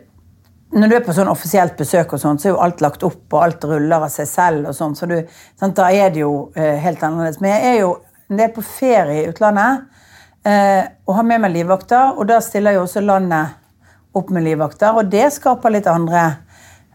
Når 0.74 0.90
du 0.90 0.96
er 0.98 1.04
på 1.06 1.14
sånn 1.16 1.30
offisielt 1.30 1.78
besøk, 1.78 2.14
og 2.14 2.22
sånt, 2.22 2.42
så 2.42 2.50
er 2.50 2.54
jo 2.54 2.62
alt 2.64 2.82
lagt 2.84 3.06
opp, 3.06 3.22
og 3.32 3.40
alt 3.42 3.66
ruller 3.66 3.98
av 3.98 4.10
seg 4.12 4.30
selv. 4.30 4.70
og 4.70 4.76
sånt, 4.78 4.98
så 4.98 5.08
du, 5.10 5.18
sant, 5.58 5.78
Da 5.78 5.90
er 5.90 6.12
det 6.14 6.22
jo 6.24 6.50
eh, 6.58 6.76
helt 6.82 7.02
annerledes. 7.02 7.40
Men 7.42 7.56
jeg 7.56 7.72
er 7.72 7.80
jo 7.82 7.96
jeg 8.28 8.44
er 8.44 8.52
på 8.52 8.60
ferie 8.60 9.22
i 9.22 9.28
utlandet 9.30 9.86
eh, 10.44 10.82
og 11.08 11.14
har 11.16 11.24
med 11.24 11.40
meg 11.46 11.54
livvakter, 11.54 12.18
og 12.18 12.28
da 12.28 12.42
stiller 12.44 12.76
jo 12.76 12.82
også 12.82 13.00
landet 13.00 13.56
opp 14.18 14.28
med 14.34 14.44
livvakter, 14.44 14.98
og 14.98 15.08
det 15.08 15.30
skaper 15.32 15.72
litt 15.72 15.88
andre 15.88 16.24
eh, 16.26 16.36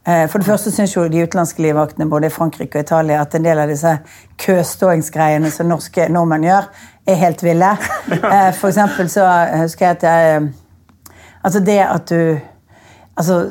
For 0.04 0.36
det 0.36 0.48
første 0.48 0.72
syns 0.72 0.98
jo 0.98 1.06
de 1.08 1.22
utenlandske 1.24 1.64
livvaktene 1.64 2.10
både 2.12 2.28
i 2.28 2.34
Frankrike 2.34 2.76
og 2.76 2.84
Italia 2.84 3.22
at 3.24 3.36
en 3.38 3.46
del 3.46 3.62
av 3.64 3.70
disse 3.72 3.94
køståingsgreiene 4.44 5.48
som 5.52 5.70
norske 5.72 6.10
nordmenn 6.12 6.44
gjør, 6.44 6.68
er 7.08 7.22
helt 7.22 7.44
ville. 7.44 7.70
Eh, 8.34 8.52
For 8.54 8.68
eksempel 8.68 9.10
så 9.10 9.24
husker 9.62 9.86
jeg 9.86 9.96
at 9.98 10.04
jeg 10.04 10.50
Altså 11.44 11.60
det 11.60 11.80
at 11.80 12.10
du 12.10 12.40
Altså, 13.18 13.50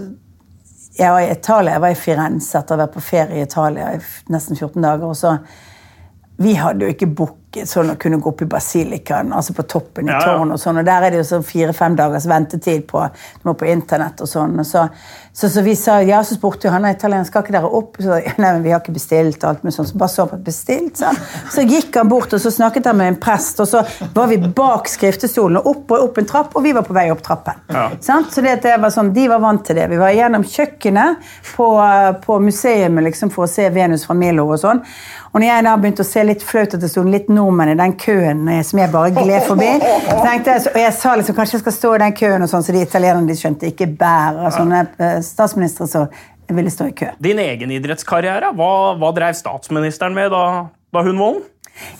jeg 0.99 1.12
var 1.12 1.21
i 1.21 1.30
Italia, 1.32 1.73
jeg 1.73 1.80
var 1.80 1.88
i 1.88 1.94
Firenze 1.94 2.59
etter 2.59 2.75
å 2.75 2.78
ha 2.78 2.85
vært 2.85 2.97
på 2.97 3.00
ferie 3.00 3.38
i 3.38 3.44
Italia 3.47 3.92
i 3.94 4.00
nesten 4.32 4.56
14 4.56 4.82
dager. 4.82 5.04
og 5.06 5.16
så 5.16 5.37
Vi 6.38 6.54
hadde 6.54 6.85
jo 6.85 6.90
ikke 6.90 7.06
booket 7.06 7.41
sånn 7.68 7.92
å 7.92 7.97
kunne 8.00 8.18
gå 8.23 8.30
opp 8.32 8.42
i 8.44 8.49
basilikaen, 8.50 9.32
altså 9.37 9.54
på 9.56 9.64
toppen 9.68 10.09
i 10.09 10.12
Ja, 10.12 10.21
ja. 10.26 10.37
og 10.40 10.61
sånn. 10.61 10.80
Og 10.80 10.87
der 10.87 11.06
er 11.06 11.12
det 11.12 11.21
jo 11.21 11.26
sånn 11.28 11.44
fire-fem 11.47 11.97
dagers 11.99 12.26
ventetid 12.30 12.87
på 12.88 13.02
må 13.44 13.54
på 13.59 13.68
internett 13.68 14.21
og 14.25 14.30
sånn. 14.30 14.59
Og 14.62 14.66
så, 14.66 14.87
så, 15.32 15.49
så 15.52 15.62
vi 15.64 15.75
sa 15.78 15.99
ja, 16.04 16.23
så 16.25 16.37
spurte 16.37 16.68
jo 16.68 16.73
han 16.75 16.87
italieneren 16.88 17.28
skal 17.28 17.44
ikke 17.44 17.54
dere 17.56 17.71
opp. 17.71 18.00
Så, 18.02 18.18
nei, 18.40 18.49
men 18.49 18.62
vi 18.64 18.73
har 18.73 18.82
ikke 18.82 18.94
bestilt 18.97 19.44
alt 19.49 19.62
med 19.66 19.75
sånn. 19.75 19.88
Så 19.90 20.00
bare 20.00 20.14
så 20.14 20.26
på 20.30 20.38
bestilt, 20.47 21.02
han. 21.04 21.18
Så 21.52 21.64
gikk 21.66 21.97
han 22.00 22.11
bort, 22.11 22.32
og 22.32 22.42
så 22.42 22.52
snakket 22.54 22.88
han 22.90 22.99
med 23.00 23.14
en 23.14 23.21
prest, 23.23 23.61
og 23.62 23.68
så 23.68 23.85
var 24.14 24.30
vi 24.32 24.40
bak 24.42 24.90
skriftestolen 24.90 25.61
og 25.61 25.71
opp 25.73 25.97
og 25.97 26.09
opp 26.09 26.21
en 26.23 26.30
trapp, 26.32 26.56
og 26.56 26.66
vi 26.66 26.75
var 26.76 26.87
på 26.87 26.97
vei 26.97 27.09
opp 27.12 27.25
trappen. 27.25 27.62
Sant? 28.00 28.32
Så 28.35 28.44
det, 28.44 28.59
det 28.64 28.76
var 28.80 28.92
sånn, 28.94 29.12
De 29.16 29.28
var 29.30 29.42
vant 29.42 29.64
til 29.66 29.78
det. 29.78 29.88
Vi 29.92 30.00
var 30.00 30.14
gjennom 30.16 30.47
kjøkkenet 30.49 31.32
på, 31.54 31.68
på 32.25 32.38
museet 32.42 33.02
liksom, 33.02 33.32
for 33.35 33.47
å 33.47 33.50
se 33.50 33.68
Venus 33.75 34.06
fra 34.09 34.16
Milo 34.18 34.49
og 34.49 34.61
sånn. 34.62 34.82
Og 35.32 35.40
når 35.40 35.49
jeg 35.49 35.64
da 35.64 35.76
begynte 35.80 36.04
å 36.04 36.06
se 36.06 36.23
litt 36.28 36.42
flaut 36.44 36.75
at 36.76 36.82
det 36.82 36.90
sto 36.92 37.02
litt 37.09 37.30
nordmenn 37.42 37.75
i 37.75 37.78
den 37.82 37.96
køen 38.00 38.42
eh, 38.49 38.62
som 38.66 38.80
jeg 38.80 38.92
bare 38.94 39.12
gled 39.18 39.49
forbi, 39.50 39.70
jeg, 39.82 40.58
og 40.72 40.80
jeg 40.80 40.92
sa 40.96 41.14
liksom 41.18 41.37
kanskje 41.37 41.58
jeg 41.58 41.64
skal 41.66 41.76
stå 41.76 41.94
i 41.96 42.02
den 42.06 42.18
køen, 42.22 42.46
og 42.46 42.52
sånn, 42.52 42.64
så 42.64 42.75
de 42.75 42.84
italienerne 42.87 43.28
de 43.28 43.38
skjønte 43.38 43.68
ikke 43.68 43.90
bærer 44.00 44.54
sånne 44.54 44.84
eh, 44.96 45.18
statsministre 45.26 45.90
så 45.90 46.06
ville 46.52 46.70
stå 46.70 46.88
i 46.90 46.94
kø. 46.96 47.11
Din 47.22 47.40
egen 47.42 47.70
idrettskarriere, 47.75 48.52
hva, 48.56 48.70
hva 49.00 49.11
drev 49.16 49.37
statsministeren 49.38 50.16
med 50.16 50.32
da, 50.34 50.44
da 50.92 51.04
hun 51.06 51.18
var 51.18 51.34
ung? 51.34 51.42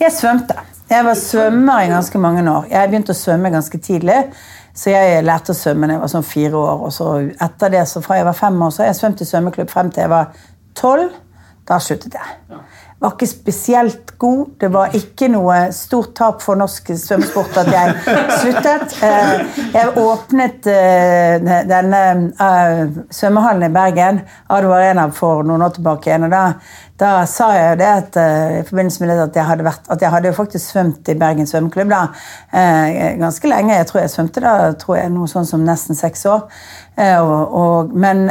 Jeg 0.00 0.12
svømte. 0.12 0.56
Jeg 0.90 1.06
var 1.06 1.16
svømmer 1.16 1.87
i 1.87 1.92
ganske 1.92 2.18
mange 2.20 2.42
år. 2.50 2.66
Jeg 2.70 2.90
begynte 2.90 3.14
å 3.14 3.16
svømme 3.16 3.52
ganske 3.54 3.78
tidlig. 3.80 4.18
Så 4.76 4.92
jeg 4.92 5.25
lærte 5.25 5.52
å 5.52 5.56
svømme 5.56 5.88
da 5.88 5.96
jeg 5.96 6.02
var 6.02 6.12
sånn 6.12 6.26
fire 6.26 6.61
år. 6.61 6.87
Og 6.87 6.92
så 6.92 7.08
etter 7.32 7.72
det, 7.72 7.84
så 7.88 8.02
fra 8.04 8.18
jeg 8.20 8.28
var 8.28 8.37
fem 8.37 8.61
år, 8.64 8.72
så 8.72 8.84
har 8.84 8.90
jeg 8.90 9.00
svømt 9.00 9.22
i 9.25 9.28
svømmeklubb 9.28 9.72
frem 9.72 9.92
til 9.92 10.04
jeg 10.04 10.12
var 10.12 10.44
tolv. 10.78 11.16
Da 11.68 11.78
sluttet 11.80 12.16
jeg. 12.18 12.61
Var 13.02 13.16
ikke 13.16 13.26
spesielt 13.26 14.12
god. 14.18 14.42
Det 14.61 14.68
var 14.71 14.92
ikke 14.94 15.26
noe 15.32 15.56
stort 15.75 16.12
tap 16.14 16.42
for 16.44 16.54
norsk 16.61 16.92
svømmesport 16.94 17.56
at 17.64 17.71
jeg 17.73 17.97
sluttet. 18.38 18.94
Eh, 19.02 19.32
Jeg 19.75 19.97
åpnet 19.99 20.68
eh, 20.71 21.49
denne 21.66 22.02
eh, 22.30 22.82
svømmehallen 23.11 23.66
i 23.66 23.73
Bergen, 23.75 24.21
Ado 24.54 24.71
Arena, 24.76 25.09
for 25.11 25.42
noen 25.42 25.64
år 25.66 25.75
tilbake 25.80 26.12
igjen. 26.12 26.28
og 26.28 26.35
da 26.37 26.44
da 27.02 27.25
sa 27.26 27.49
jeg 27.56 27.78
det 27.80 27.87
at, 27.88 28.16
i 28.61 28.61
forbindelse 28.68 29.02
med 29.02 29.09
det 29.11 29.23
at 29.25 29.37
jeg 29.40 29.47
hadde 29.49 29.64
vært, 29.66 29.88
at 29.90 30.02
jeg 30.04 30.12
hadde 30.12 30.32
faktisk 30.37 30.71
svømt 30.71 31.09
i 31.11 31.16
Bergen 31.18 31.49
svømmeklubb 31.50 31.90
da, 31.90 32.02
ganske 33.18 33.49
lenge. 33.50 33.75
Jeg 33.75 33.88
tror 33.88 34.00
jeg 34.04 34.12
svømte 34.12 34.42
da 34.44 34.52
tror 34.78 35.00
jeg 35.00 35.11
noe 35.11 35.26
sånn 35.26 35.49
som 35.49 35.64
nesten 35.66 35.99
seks 35.99 36.23
år. 36.30 36.44
Og, 37.25 37.56
og, 37.59 37.97
men, 37.99 38.28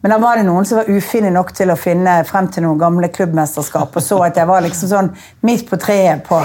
men 0.00 0.14
da 0.14 0.18
var 0.22 0.38
det 0.38 0.46
noen 0.48 0.66
som 0.68 0.80
var 0.80 0.90
ufine 0.90 1.30
nok 1.34 1.52
til 1.56 1.72
å 1.72 1.78
finne 1.80 2.18
frem 2.28 2.48
til 2.52 2.66
noen 2.66 2.80
gamle 2.80 3.10
klubbmesterskap, 3.12 3.96
og 3.96 4.02
så 4.04 4.22
at 4.28 4.40
jeg 4.40 4.48
var 4.48 4.64
liksom 4.64 4.92
sånn 4.92 5.14
midt 5.46 5.68
på 5.70 5.78
treet 5.80 6.24
på 6.26 6.42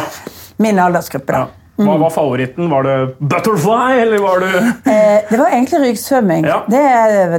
min 0.62 0.80
aldersgruppe. 0.80 1.32
da. 1.34 1.61
Hva 1.86 1.98
var 2.00 2.10
favoritten? 2.14 2.70
Var 2.72 2.84
det 2.84 2.96
butterfly, 3.20 4.00
eller 4.02 4.20
var 4.24 4.40
det 4.40 4.52
Eh, 4.92 5.22
det 5.30 5.38
var 5.40 5.48
egentlig 5.52 5.80
ryggsvømming. 5.86 6.46
Ja. 6.46 6.62
Det, 6.70 6.82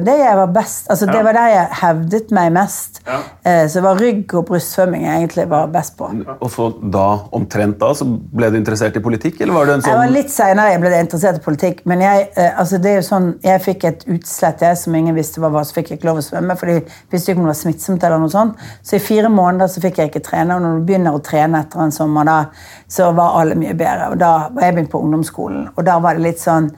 det 0.05 0.17
jeg 0.19 0.37
var 0.37 0.47
best. 0.55 0.87
Altså, 0.91 1.07
Det 1.07 1.15
Ja. 1.15 1.23
var 1.23 1.33
der 1.33 1.49
jeg 1.49 1.69
hevdet 1.83 2.31
meg 2.31 2.53
mest. 2.53 3.01
Ja. 3.07 3.19
Eh, 3.45 3.67
så 3.69 3.75
det 3.75 3.83
var 3.83 3.97
rygg- 3.97 4.35
og 4.35 4.47
brystsvømming 4.47 5.03
jeg 5.05 5.17
egentlig 5.23 5.49
var 5.49 5.67
best 5.67 5.97
på. 5.99 6.09
Og 6.41 6.51
så 6.51 6.69
da, 6.91 7.19
omtrent 7.33 7.79
da, 7.79 7.93
så 7.95 8.05
ble 8.07 8.51
du 8.51 8.57
interessert 8.59 8.97
i 8.97 9.01
politikk, 9.01 9.41
eller 9.41 9.53
var 9.55 9.67
det 9.67 9.75
en 9.75 9.83
sånn 9.83 9.91
Jeg 9.93 9.99
var 9.99 10.07
sånn 10.07 10.15
litt 10.15 10.31
senere 10.31 10.71
jeg 10.73 10.81
ble 10.81 11.01
interessert 11.01 11.37
i 11.37 11.45
politikk, 11.45 11.81
men 11.87 12.01
jeg, 12.01 12.29
eh, 12.37 12.51
altså 12.59 12.81
det 12.83 12.91
er 12.91 13.01
jo 13.01 13.07
sånn, 13.09 13.35
jeg 13.43 13.61
fikk 13.63 13.85
et 13.85 14.05
utslett 14.07 14.61
jeg, 14.61 14.77
som 14.77 14.95
ingen 14.95 15.15
visste 15.15 15.41
hva 15.41 15.51
var, 15.53 15.63
så 15.65 15.75
fikk 15.75 15.91
jeg 15.91 15.99
ikke 16.01 16.09
lov 16.11 16.19
å 16.19 16.27
svømme, 16.31 16.57
for 16.59 16.67
de 16.67 16.81
visste 17.11 17.33
ikke 17.33 17.39
om 17.43 17.47
det 17.47 17.55
var 17.55 17.61
smittsomt 17.63 18.05
eller 18.05 18.19
noe 18.19 18.29
sånt. 18.33 18.57
Så 18.83 18.97
i 18.97 18.99
fire 19.03 19.29
måneder 19.29 19.67
så 19.69 19.81
fikk 19.83 19.97
jeg 19.99 20.11
ikke 20.13 20.23
trene, 20.31 20.55
og 20.57 20.63
når 20.63 20.79
du 20.79 20.87
begynner 20.93 21.13
å 21.15 21.23
trene 21.23 21.61
etter 21.65 21.81
en 21.83 21.91
sommer, 21.93 22.25
da, 22.25 22.47
så 22.93 23.13
var 23.17 23.41
alle 23.41 23.57
mye 23.57 23.73
bedre. 23.79 24.11
Og 24.13 24.19
da 24.21 24.33
var 24.53 24.67
jeg 24.67 24.77
begynt 24.77 24.93
på 24.93 25.01
ungdomsskolen, 25.01 25.71
og 25.73 25.87
da 25.87 25.97
var 26.05 26.19
det 26.19 26.27
litt 26.27 26.43
sånn 26.43 26.69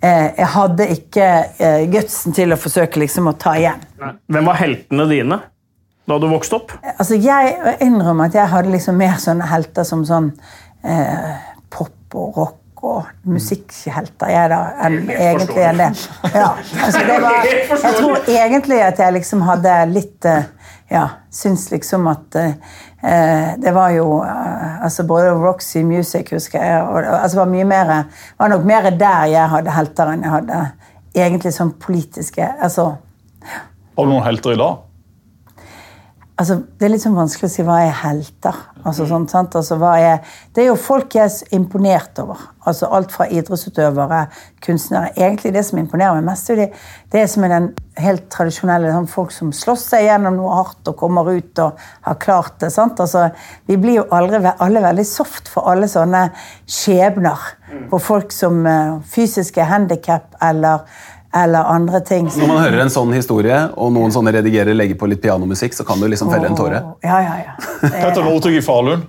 eh, 0.00 0.30
Jeg 0.38 0.48
hadde 0.54 0.86
ikke 0.94 1.26
eh, 1.60 1.82
gutsen 1.92 2.36
til 2.36 2.54
å 2.54 2.60
forsøke 2.60 3.02
liksom 3.02 3.28
å 3.28 3.34
ta 3.36 3.52
igjen. 3.58 3.82
Hvem 4.32 4.48
var 4.48 4.60
heltene 4.62 5.08
dine 5.10 5.40
da 6.08 6.16
du 6.16 6.24
vokste 6.30 6.56
opp? 6.56 6.72
Altså, 6.94 7.18
jeg 7.20 7.76
innrømmer 7.84 8.30
at 8.30 8.38
jeg 8.38 8.48
hadde 8.48 8.72
liksom 8.72 8.96
mer 8.96 9.20
sånne 9.20 9.50
helter 9.50 9.84
som 9.84 10.06
sånn 10.08 10.30
eh, 10.88 11.36
pop 11.68 12.16
og 12.16 12.40
rock 12.40 12.64
og 12.88 13.08
musikkhelter, 13.28 14.30
jeg 14.30 14.50
da, 14.52 14.58
enn 14.86 15.00
egentlig 15.10 15.64
enn 15.66 15.80
det. 15.82 15.88
Ja, 16.30 16.52
altså, 16.54 17.02
det 17.10 17.16
var, 17.24 17.48
jeg 17.84 17.94
tror 17.98 18.30
egentlig 18.30 18.78
at 18.86 19.02
jeg 19.02 19.16
liksom 19.18 19.42
hadde 19.44 19.74
litt 19.90 20.28
eh, 20.30 20.46
Ja, 20.88 21.04
syns 21.30 21.66
liksom 21.70 22.06
at 22.08 22.36
eh, 22.40 22.54
Det 23.60 23.72
var 23.76 23.92
jo 23.92 24.22
eh, 24.24 24.84
altså 24.84 25.04
Både 25.04 25.34
Roxy 25.36 25.82
Music, 25.84 26.32
husker 26.32 26.64
jeg, 26.64 26.82
og 26.82 27.04
altså, 27.04 27.42
var 27.42 27.50
mye 27.52 27.66
mer 27.68 27.92
var 28.38 28.52
nok 28.54 28.64
mer 28.64 28.90
der 28.96 29.28
jeg 29.34 29.52
hadde 29.52 29.74
helter 29.76 30.12
enn 30.14 30.24
jeg 30.24 30.32
hadde 30.32 30.62
egentlig 31.18 31.52
sånn 31.52 31.74
politiske 31.80 32.46
altså 32.56 32.94
Har 33.44 34.06
du 34.06 34.12
noen 34.14 34.24
helter 34.24 34.56
i 34.56 34.60
dag? 34.60 34.87
Altså, 36.38 36.60
det 36.78 36.86
er 36.86 36.92
litt 36.92 37.02
sånn 37.02 37.16
vanskelig 37.18 37.48
å 37.48 37.50
si 37.50 37.64
hva 37.66 37.80
er 37.82 37.96
helter. 37.98 38.54
Altså, 38.84 39.08
sånn, 39.10 39.24
sant? 39.26 39.56
Altså, 39.58 39.74
er, 39.98 40.20
det 40.54 40.62
er 40.62 40.68
jo 40.68 40.76
folk 40.78 41.16
jeg 41.18 41.26
er 41.26 41.56
imponert 41.58 42.20
over. 42.22 42.44
Altså, 42.62 42.86
alt 42.94 43.10
fra 43.10 43.26
idrettsutøvere, 43.26 44.20
kunstnere. 44.62 45.10
Egentlig 45.18 45.50
det 45.56 45.64
som 45.66 45.80
imponerer 45.82 46.14
meg 46.20 46.28
mest, 46.28 46.52
er 46.54 46.60
det, 46.60 46.68
er 47.18 47.26
som 47.32 47.42
er 47.42 47.54
den 47.56 47.68
helt 47.98 48.28
tradisjonelle 48.30 48.94
sånn, 48.94 49.10
folk 49.10 49.34
som 49.34 49.50
slåss 49.50 49.88
seg 49.96 50.06
gjennom 50.06 50.38
noe 50.38 50.54
hardt 50.60 50.92
og 50.92 50.98
kommer 51.02 51.26
ut 51.26 51.64
og 51.64 51.82
har 52.06 52.22
klart 52.22 52.60
det. 52.62 52.70
sant? 52.70 53.02
Altså, 53.02 53.26
vi 53.66 53.80
blir 53.82 53.98
jo 53.98 54.08
aldri, 54.14 54.38
alle 54.62 54.86
veldig 54.86 55.08
soft 55.10 55.50
for 55.50 55.66
alle 55.72 55.90
sånne 55.90 56.28
skjebner. 56.70 57.50
For 57.90 58.00
folk 58.00 58.30
som 58.32 58.62
uh, 58.64 59.00
fysiske 59.10 59.66
handikap 59.66 60.38
eller 60.44 60.86
eller 61.34 61.64
andre 61.74 62.00
ting. 62.00 62.26
Når 62.38 62.48
man 62.48 62.62
hører 62.62 62.80
en 62.86 62.90
sånn 62.92 63.12
historie, 63.12 63.58
og 63.76 63.92
noen 63.92 64.12
sånne 64.14 64.32
redigerer 64.38 64.74
legger 64.76 64.96
på 65.00 65.08
litt 65.10 65.20
pianomusikk, 65.22 65.74
så 65.76 65.84
kan 65.84 66.00
du 66.00 66.08
liksom 66.08 66.30
felle 66.32 66.48
en 66.48 66.56
tåre. 66.56 66.82
Ja, 67.04 67.18
ja, 67.24 67.34
ja. 67.44 67.56
Er- 67.88 67.96
Petter 68.08 68.24
Northug 68.24 68.56
i 68.56 68.62
Falun. 68.64 69.02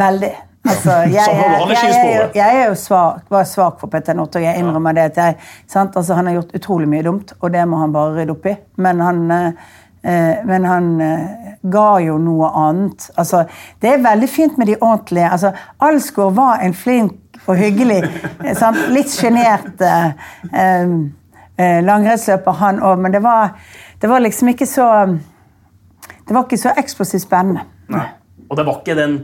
Veldig. 0.00 0.32
Altså, 0.68 0.90
jeg, 1.08 1.14
jeg, 1.14 1.68
jeg, 1.72 2.08
er 2.14 2.34
jeg 2.36 2.56
er 2.62 2.66
jo 2.68 2.74
svak, 2.76 3.22
var 3.32 3.46
svak 3.48 3.78
for 3.80 3.88
Petter 3.92 4.16
Northug. 4.18 4.42
Jeg 4.44 4.58
innrømmer 4.60 4.96
det. 4.98 5.06
at 5.12 5.20
jeg, 5.22 5.36
sant? 5.70 5.94
Altså, 5.96 6.14
Han 6.18 6.26
har 6.28 6.40
gjort 6.40 6.56
utrolig 6.58 6.88
mye 6.90 7.06
dumt, 7.06 7.32
og 7.40 7.52
det 7.54 7.62
må 7.70 7.78
han 7.80 7.94
bare 7.94 8.18
rydde 8.18 8.34
opp 8.34 8.50
i. 8.50 8.56
Men 8.82 9.00
han, 9.00 9.22
eh, 9.38 10.42
men 10.50 10.66
han 10.68 10.90
eh, 11.00 11.54
ga 11.70 11.86
jo 12.04 12.18
noe 12.20 12.50
annet. 12.66 13.06
Altså, 13.16 13.44
det 13.80 13.94
er 13.94 14.04
veldig 14.04 14.28
fint 14.28 14.58
med 14.60 14.68
de 14.72 14.76
ordentlige. 14.80 15.30
Altså, 15.30 15.54
Alsgaard 15.78 16.36
var 16.36 16.66
en 16.66 16.74
flink 16.76 17.16
og 17.46 17.56
hyggelig, 17.56 18.02
eh, 18.44 18.52
sant? 18.60 18.82
litt 18.92 19.08
sjenert 19.14 19.80
eh, 19.80 20.10
eh, 21.60 21.80
langrennsløper, 21.84 22.56
han 22.62 22.80
òg, 22.80 22.96
men 23.04 23.12
det 23.14 23.20
var, 23.24 23.52
det 24.00 24.08
var 24.10 24.24
liksom 24.24 24.48
ikke 24.54 24.66
så 24.68 24.86
Det 26.28 26.34
var 26.36 26.44
ikke 26.46 26.60
så 26.62 26.72
eksplosivt 26.78 27.24
spennende. 27.24 27.64
Og 28.50 28.56
det 28.58 28.64
var 28.66 28.80
ikke 28.80 28.94
den 28.98 29.16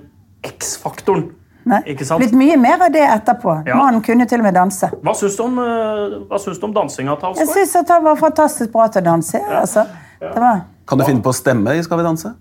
X-faktoren. 0.47 1.29
Nei. 1.67 1.81
Ikke 1.91 2.07
sant? 2.07 2.23
Blitt 2.23 2.35
mye 2.39 2.57
mer 2.63 2.83
av 2.87 2.93
det 2.95 3.03
etterpå. 3.03 3.57
Ja. 3.67 3.75
Mannen 3.81 4.03
kunne 4.07 4.27
til 4.31 4.39
og 4.39 4.47
med 4.47 4.55
danse. 4.55 4.91
Hva 5.03 5.15
syns 5.19 5.35
du 5.39 5.43
om, 5.43 5.57
eh, 5.59 6.17
hva 6.31 6.39
syns 6.39 6.61
du 6.63 6.67
om 6.69 6.75
dansinga 6.77 7.17
til 7.19 7.27
Jeg 7.27 7.43
Alsgaard? 7.43 7.57
syns 7.59 7.77
at 7.81 7.91
han 7.95 8.05
var 8.05 8.19
fantastisk 8.21 8.73
bra 8.75 8.87
til 8.89 9.03
å 9.03 9.07
danse. 9.09 9.41
Altså. 9.61 9.87
Det, 10.21 10.35
var, 10.45 10.61
Kan 10.87 10.99
du 10.99 11.05
finne 11.05 11.23
på 11.23 11.33
å 11.35 11.37
stemme 11.37 11.75
i 11.77 11.83
Skal 11.83 11.99
vi 11.99 12.05
danse? 12.07 12.35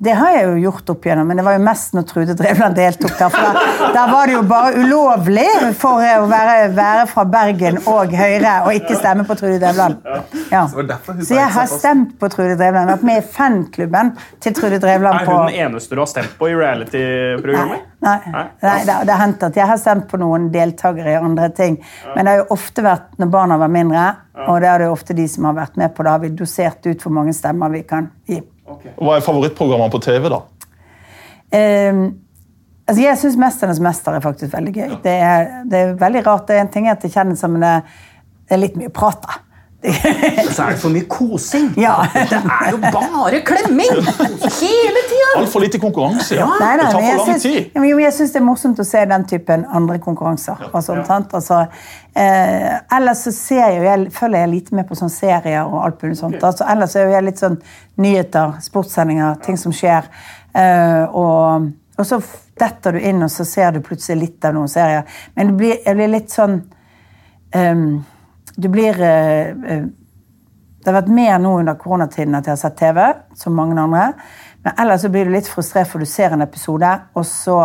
Det 0.00 0.12
har 0.16 0.30
jeg 0.32 0.44
jo 0.46 0.52
gjort 0.62 0.90
opp 0.94 1.06
igjennom, 1.06 1.26
men 1.28 1.36
det 1.36 1.42
var 1.44 1.58
jo 1.58 1.60
mest 1.60 1.92
når 1.92 2.04
Trude 2.08 2.32
Drevland 2.38 2.78
deltok. 2.78 3.10
Der, 3.18 3.32
for 3.34 3.44
da, 3.44 3.88
da 3.92 4.04
var 4.08 4.30
det 4.30 4.36
jo 4.38 4.42
bare 4.48 4.70
ulovlig 4.80 5.74
for 5.76 6.00
å 6.00 6.22
være, 6.30 6.70
være 6.72 7.02
fra 7.10 7.24
Bergen 7.28 7.76
og 7.82 8.14
Høyre 8.16 8.54
og 8.64 8.78
ikke 8.78 8.96
stemme 8.96 9.26
på 9.28 9.36
Trude 9.36 9.58
Drevland. 9.60 9.98
Ja. 10.48 10.62
var 10.72 10.86
derfor 10.88 11.18
hun 11.18 11.26
Så 11.28 11.36
jeg 11.36 11.52
har 11.52 11.68
stemt 11.68 12.14
på 12.16 12.30
Trude 12.32 12.56
Drevland. 12.56 12.88
Vært 12.94 13.04
med 13.10 13.20
i 13.20 13.26
fanklubben 13.34 14.14
til 14.40 14.54
Trude 14.56 14.78
Drevland. 14.80 15.20
Er 15.20 15.28
hun 15.28 15.50
den 15.50 15.66
eneste 15.66 15.98
du 15.98 16.00
har 16.00 16.08
stemt 16.08 16.32
på 16.38 16.48
i 16.48 16.54
reality-programmet? 16.56 17.84
Nei, 18.00 18.16
nei, 18.32 18.44
nei 18.64 18.78
det, 18.88 18.94
det 19.04 19.12
har 19.12 19.20
hendt 19.20 19.44
at 19.50 19.58
jeg 19.60 19.68
har 19.68 19.80
stemt 19.82 20.06
på 20.08 20.16
noen 20.22 20.46
deltakere 20.54 21.12
i 21.12 21.18
andre 21.20 21.50
ting. 21.52 21.76
Men 22.14 22.24
det 22.24 22.32
har 22.32 22.40
jo 22.40 22.56
ofte 22.56 22.86
vært 22.86 23.20
når 23.20 23.28
barna 23.36 23.60
var 23.60 23.68
mindre, 23.76 24.06
og 24.46 24.62
det 24.64 24.72
er 24.72 24.80
det 24.80 24.88
jo 24.88 24.96
ofte 24.96 25.18
de 25.18 25.28
som 25.28 25.50
har 25.50 25.58
vært 25.60 25.76
med 25.76 25.92
på. 25.92 26.08
Da 26.08 26.16
har 26.16 26.24
vi 26.24 26.32
dosert 26.32 26.88
ut 26.88 27.04
hvor 27.04 27.12
mange 27.20 27.36
stemmer 27.36 27.76
vi 27.76 27.84
kan 27.84 28.08
gi. 28.24 28.40
Hva 28.96 29.16
er 29.16 29.24
favorittprogrammene 29.24 29.92
på 29.92 30.02
TV, 30.04 30.30
da? 30.32 30.40
Um, 31.50 32.02
altså 32.86 33.02
jeg 33.02 33.18
syns 33.18 33.38
'Mesternes 33.38 33.80
mester' 33.82 34.16
er 34.16 34.24
faktisk 34.24 34.54
veldig 34.54 34.74
gøy. 34.74 34.96
Det 35.02 35.14
er, 35.16 35.48
det 35.70 35.78
er 35.78 35.94
veldig 35.98 36.26
rart. 36.26 36.46
Det 36.48 36.56
er 36.56 36.64
en 36.64 36.72
ting 36.72 36.88
at 36.88 37.02
det 37.02 37.12
kjennes 37.12 37.40
som 37.40 37.58
det, 37.60 37.76
det 38.48 38.56
er 38.56 38.62
litt 38.64 38.76
mye 38.78 38.92
prat. 38.94 39.22
da. 39.26 39.49
Så 39.80 40.62
er 40.62 40.74
det 40.74 40.78
for 40.82 40.92
mye 40.92 41.06
kosing. 41.08 41.70
ja. 41.86 41.94
Det 42.12 42.36
er 42.36 42.74
jo 42.74 42.80
bare 42.82 43.40
klemming! 43.48 43.94
Hele 44.04 45.02
tida! 45.08 45.30
Altfor 45.38 45.64
lite 45.64 45.80
konkurranse. 45.80 46.36
Ja. 46.36 46.48
Nei, 46.60 46.74
nei, 46.76 46.84
det 46.84 46.90
tar 46.92 47.00
for 47.00 47.22
lang 47.22 47.30
syns, 47.30 47.46
tid. 47.46 47.70
Ja, 47.74 48.00
jeg 48.02 48.12
syns 48.18 48.34
det 48.34 48.42
er 48.42 48.44
morsomt 48.44 48.82
å 48.82 48.86
se 48.86 49.04
den 49.08 49.24
typen 49.30 49.64
andre 49.80 49.96
konkurranser. 50.04 50.66
og 50.68 50.84
sånt, 50.84 51.06
sant? 51.08 51.32
Altså, 51.38 51.62
eh, 52.12 52.76
ellers 52.98 53.24
så 53.24 53.32
ser 53.32 53.64
jeg 53.64 53.88
jeg 53.88 54.12
følger 54.18 54.44
jeg 54.44 54.52
lite 54.52 54.76
med 54.76 54.88
på 54.88 55.00
sånne 55.00 55.16
serier 55.16 55.64
og 55.64 55.80
alt 55.86 56.04
mulig 56.04 56.20
sånt. 56.20 56.44
Altså, 56.44 56.68
ellers 56.68 56.96
er 57.00 57.14
jeg 57.14 57.28
litt 57.30 57.40
sånn 57.40 57.58
nyheter, 58.04 58.60
sportssendinger, 58.68 59.40
ting 59.46 59.56
som 59.60 59.72
skjer. 59.72 60.12
Eh, 60.52 61.02
og, 61.08 61.72
og 61.96 62.06
så 62.06 62.20
detter 62.60 62.98
du 62.98 63.00
inn, 63.00 63.24
og 63.24 63.32
så 63.32 63.48
ser 63.48 63.72
du 63.72 63.80
plutselig 63.84 64.26
litt 64.26 64.44
av 64.44 64.60
noen 64.60 64.68
serier. 64.68 65.08
Men 65.36 65.54
det 65.54 65.60
blir, 65.62 65.76
jeg 65.86 65.96
blir 65.96 66.16
litt 66.18 66.36
sånn 66.36 66.60
ehm, 67.56 68.02
Du 68.60 68.68
blir 68.72 69.00
eh, 69.00 69.50
eh, 69.72 69.88
det 70.80 70.88
har 70.88 70.96
vært 71.02 71.12
mer 71.12 71.36
nå 71.42 71.58
under 71.60 71.76
koronatiden 71.76 72.38
at 72.38 72.46
jeg 72.48 72.54
har 72.54 72.60
sett 72.60 72.78
TV, 72.80 73.00
som 73.36 73.56
mange 73.56 73.76
andre. 73.80 74.14
Men 74.64 74.78
ellers 74.80 75.04
så 75.04 75.10
blir 75.12 75.28
du 75.28 75.34
litt 75.34 75.48
frustrert, 75.48 75.88
for 75.90 76.00
du 76.00 76.08
ser 76.08 76.32
en 76.32 76.44
episode, 76.46 76.98
og 77.14 77.26
så 77.28 77.60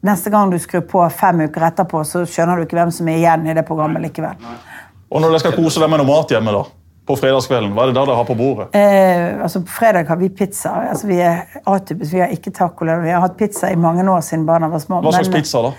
Neste 0.00 0.30
gang 0.32 0.48
du 0.48 0.56
skrur 0.56 0.80
på 0.88 1.02
fem 1.12 1.42
uker 1.44 1.66
etterpå, 1.66 2.00
så 2.08 2.22
skjønner 2.24 2.56
du 2.56 2.64
ikke 2.64 2.78
hvem 2.78 2.88
som 2.94 3.08
er 3.12 3.18
igjen 3.18 3.42
i 3.50 3.52
det 3.52 3.66
programmet 3.68 4.00
likevel. 4.00 4.38
Og 5.12 5.20
når 5.20 5.34
dere 5.34 5.40
skal 5.42 5.52
kose 5.58 5.82
deg 5.82 5.90
med 5.92 6.00
noe 6.00 6.08
mat 6.08 6.32
hjemme, 6.32 6.54
da? 6.56 6.62
På 7.04 7.18
fredagskvelden, 7.20 7.74
hva 7.76 7.84
er 7.84 7.90
det 7.90 7.96
da 7.98 8.06
dere 8.08 8.16
har 8.16 8.24
på 8.24 8.36
bordet? 8.38 8.70
Eh, 8.80 9.42
altså 9.44 9.60
På 9.66 9.74
fredag 9.76 10.08
har 10.08 10.16
vi 10.16 10.30
pizza. 10.32 10.72
Altså 10.94 11.10
Vi 11.10 11.18
er 11.20 11.42
atypisk, 11.68 12.14
vi 12.14 12.22
har 12.24 12.32
ikke 12.32 12.52
tacolønn. 12.56 13.04
Vi 13.04 13.12
har 13.12 13.20
hatt 13.26 13.36
pizza 13.36 13.68
i 13.68 13.76
mange 13.76 14.06
år 14.08 14.24
siden 14.24 14.48
barna 14.48 14.72
var 14.72 14.80
små. 14.80 15.02
Hva 15.04 15.12
slags 15.18 15.28
men, 15.28 15.42
pizza, 15.42 15.66
da? 15.68 15.74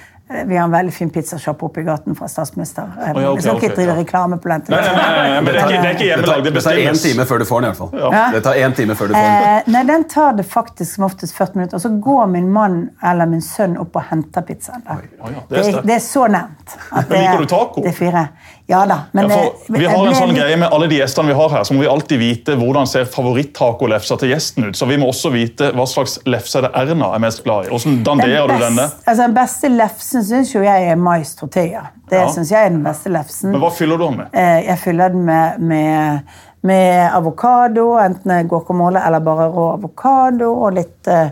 Vi 0.48 0.58
har 0.58 0.64
en 0.64 0.72
veldig 0.72 0.94
fin 0.94 1.10
pizzashop 1.10 1.64
oppe 1.64 1.82
i 1.82 1.84
gaten 1.84 2.16
fra 2.16 2.28
statsminister. 2.32 2.88
ja, 2.98 3.12
okay, 3.12 3.36
Vi 3.36 3.42
skal 3.42 3.58
ikke 3.60 3.76
drive 3.76 3.92
ja. 3.92 3.96
reklame 4.00 4.38
på 4.38 4.50
den. 4.50 4.64
Nei, 4.70 4.80
nei, 4.82 4.94
nei, 4.96 5.28
nei, 5.32 5.42
men 5.42 5.46
det 5.46 5.60
er 5.62 5.66
ikke, 5.68 5.82
det 5.82 5.90
er 5.90 5.96
ikke 5.98 6.08
hjemmelagd. 6.08 6.44
det 6.44 6.54
Det 6.54 6.64
tar 6.64 6.80
én 6.82 7.02
time 7.02 7.26
før 7.26 7.40
du 7.40 7.46
får 7.46 7.62
den. 7.62 7.66
i 7.66 7.74
hvert 7.74 7.78
fall. 7.82 8.14
Ja. 8.16 8.24
Det 8.36 8.44
tar 8.48 8.54
en 8.66 8.74
time 8.80 8.96
før 8.96 9.08
du 9.12 9.14
får 9.14 9.26
den. 9.28 9.50
Eh, 9.58 9.72
nei, 9.76 9.84
den 9.92 10.04
tar 10.16 10.34
det 10.40 10.46
faktisk 10.48 10.96
som 10.96 11.04
oftest 11.10 11.36
40 11.38 11.56
minutter. 11.60 11.76
Og 11.76 11.82
så 11.82 11.90
går 12.08 12.26
min 12.32 12.52
mann 12.52 12.80
eller 13.04 13.26
min 13.26 13.42
sønn 13.42 13.78
opp 13.78 13.96
og 13.96 14.08
henter 14.10 14.42
pizzaen. 14.48 14.82
Oh, 14.88 14.98
ja, 15.32 15.44
det 15.50 15.58
det, 15.66 15.76
er 15.76 15.82
det 15.92 15.96
er 15.96 16.04
så 16.06 16.28
nevnt. 16.28 16.78
at 16.92 17.10
det 17.10 17.18
Liker 17.20 17.34
er- 17.34 17.38
du 17.38 17.46
taco? 17.46 17.82
Det 17.82 17.92
er 17.92 17.98
fire. 18.00 18.28
Ja 18.72 18.86
da. 18.88 18.98
Men 19.12 19.28
Ja, 19.30 19.38
eh, 19.44 19.52
vi 19.76 19.86
har 19.92 20.08
en 20.08 20.16
sånn 20.16 20.34
greie 20.36 20.56
med 20.58 20.70
alle 20.72 20.88
de 20.88 20.98
gjestene 21.02 21.28
vi 21.28 21.36
har 21.36 21.50
her, 21.52 21.64
så 21.68 21.74
må 21.76 21.82
vi 21.84 21.90
alltid 21.92 22.20
vite 22.22 22.56
hvordan 22.56 22.88
ser 22.88 23.06
favoritt-tacolefsa 23.12 24.18
til 24.22 24.32
gjesten 24.32 24.70
ut. 24.70 24.78
Så 24.80 24.88
vi 24.88 24.98
må 25.02 25.10
også 25.12 25.32
vite 25.34 25.72
hva 25.76 25.86
slags 25.90 26.18
lefse 26.30 26.62
det 26.64 26.70
Erna 26.78 27.10
er 27.16 27.20
mest 27.24 27.44
glad 27.44 27.68
i. 27.68 27.72
Hvordan 27.74 27.98
danderer 28.08 28.48
du 28.48 28.56
denne? 28.64 28.86
Altså, 29.06 29.22
den 29.26 29.36
beste 29.36 29.72
lefsen 29.74 30.24
syns 30.28 30.54
jo 30.56 30.64
jeg 30.64 30.88
er 30.94 30.96
mais 31.00 31.36
tortilla. 31.36 31.90
Det 32.10 32.20
Ja. 32.22 32.28
synes 32.32 32.52
jeg 32.52 32.66
er 32.66 32.70
den 32.70 32.84
beste 32.84 33.10
lefsen. 33.12 33.52
Men 33.52 33.62
hva 33.62 33.72
fyller 33.72 33.98
du 33.98 34.06
den 34.08 34.18
med? 34.18 34.28
Eh, 34.34 34.62
Jeg 34.72 34.80
fyller 34.80 35.10
den 35.10 35.26
med, 35.26 35.60
med, 35.60 36.22
med 36.64 37.12
avokado, 37.14 37.98
enten 38.00 38.48
guacamole 38.48 39.02
eller 39.06 39.20
bare 39.20 39.50
rå 39.52 39.74
avokado, 39.74 40.52
og 40.66 40.74
litt 40.76 41.08
eh, 41.08 41.30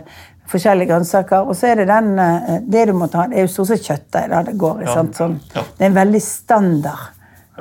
forskjellige 0.50 0.88
grønnsaker. 0.88 1.46
Og 1.48 1.54
så 1.56 1.68
er 1.70 1.74
det 1.76 1.86
den 1.88 2.16
Det 2.70 2.86
du 2.88 2.92
må 2.92 3.06
ta, 3.10 3.26
det 3.28 3.38
er 3.38 3.46
jo 3.46 3.52
stort 3.52 3.68
sett 3.68 3.86
kjøttdeig 3.86 4.44
det 4.46 4.56
går 4.58 4.82
i. 4.82 4.86
sant? 4.86 5.14
Sånn. 5.16 5.40
Ja. 5.54 5.62
Det 5.78 5.84
er 5.84 5.90
en 5.92 5.94
veldig 6.00 6.22
standard 6.22 7.08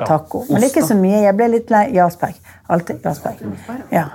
taco. 0.08 0.44
Men 0.50 0.66
ikke 0.68 0.84
så 0.86 0.98
mye. 0.98 1.22
Jeg 1.24 1.36
ble 1.38 1.48
litt 1.56 1.72
lei 1.74 1.84
Jarlsberg. 1.96 2.38
Alltid 2.70 3.06
Jarlsberg. 3.06 3.42
Ja. 3.94 4.06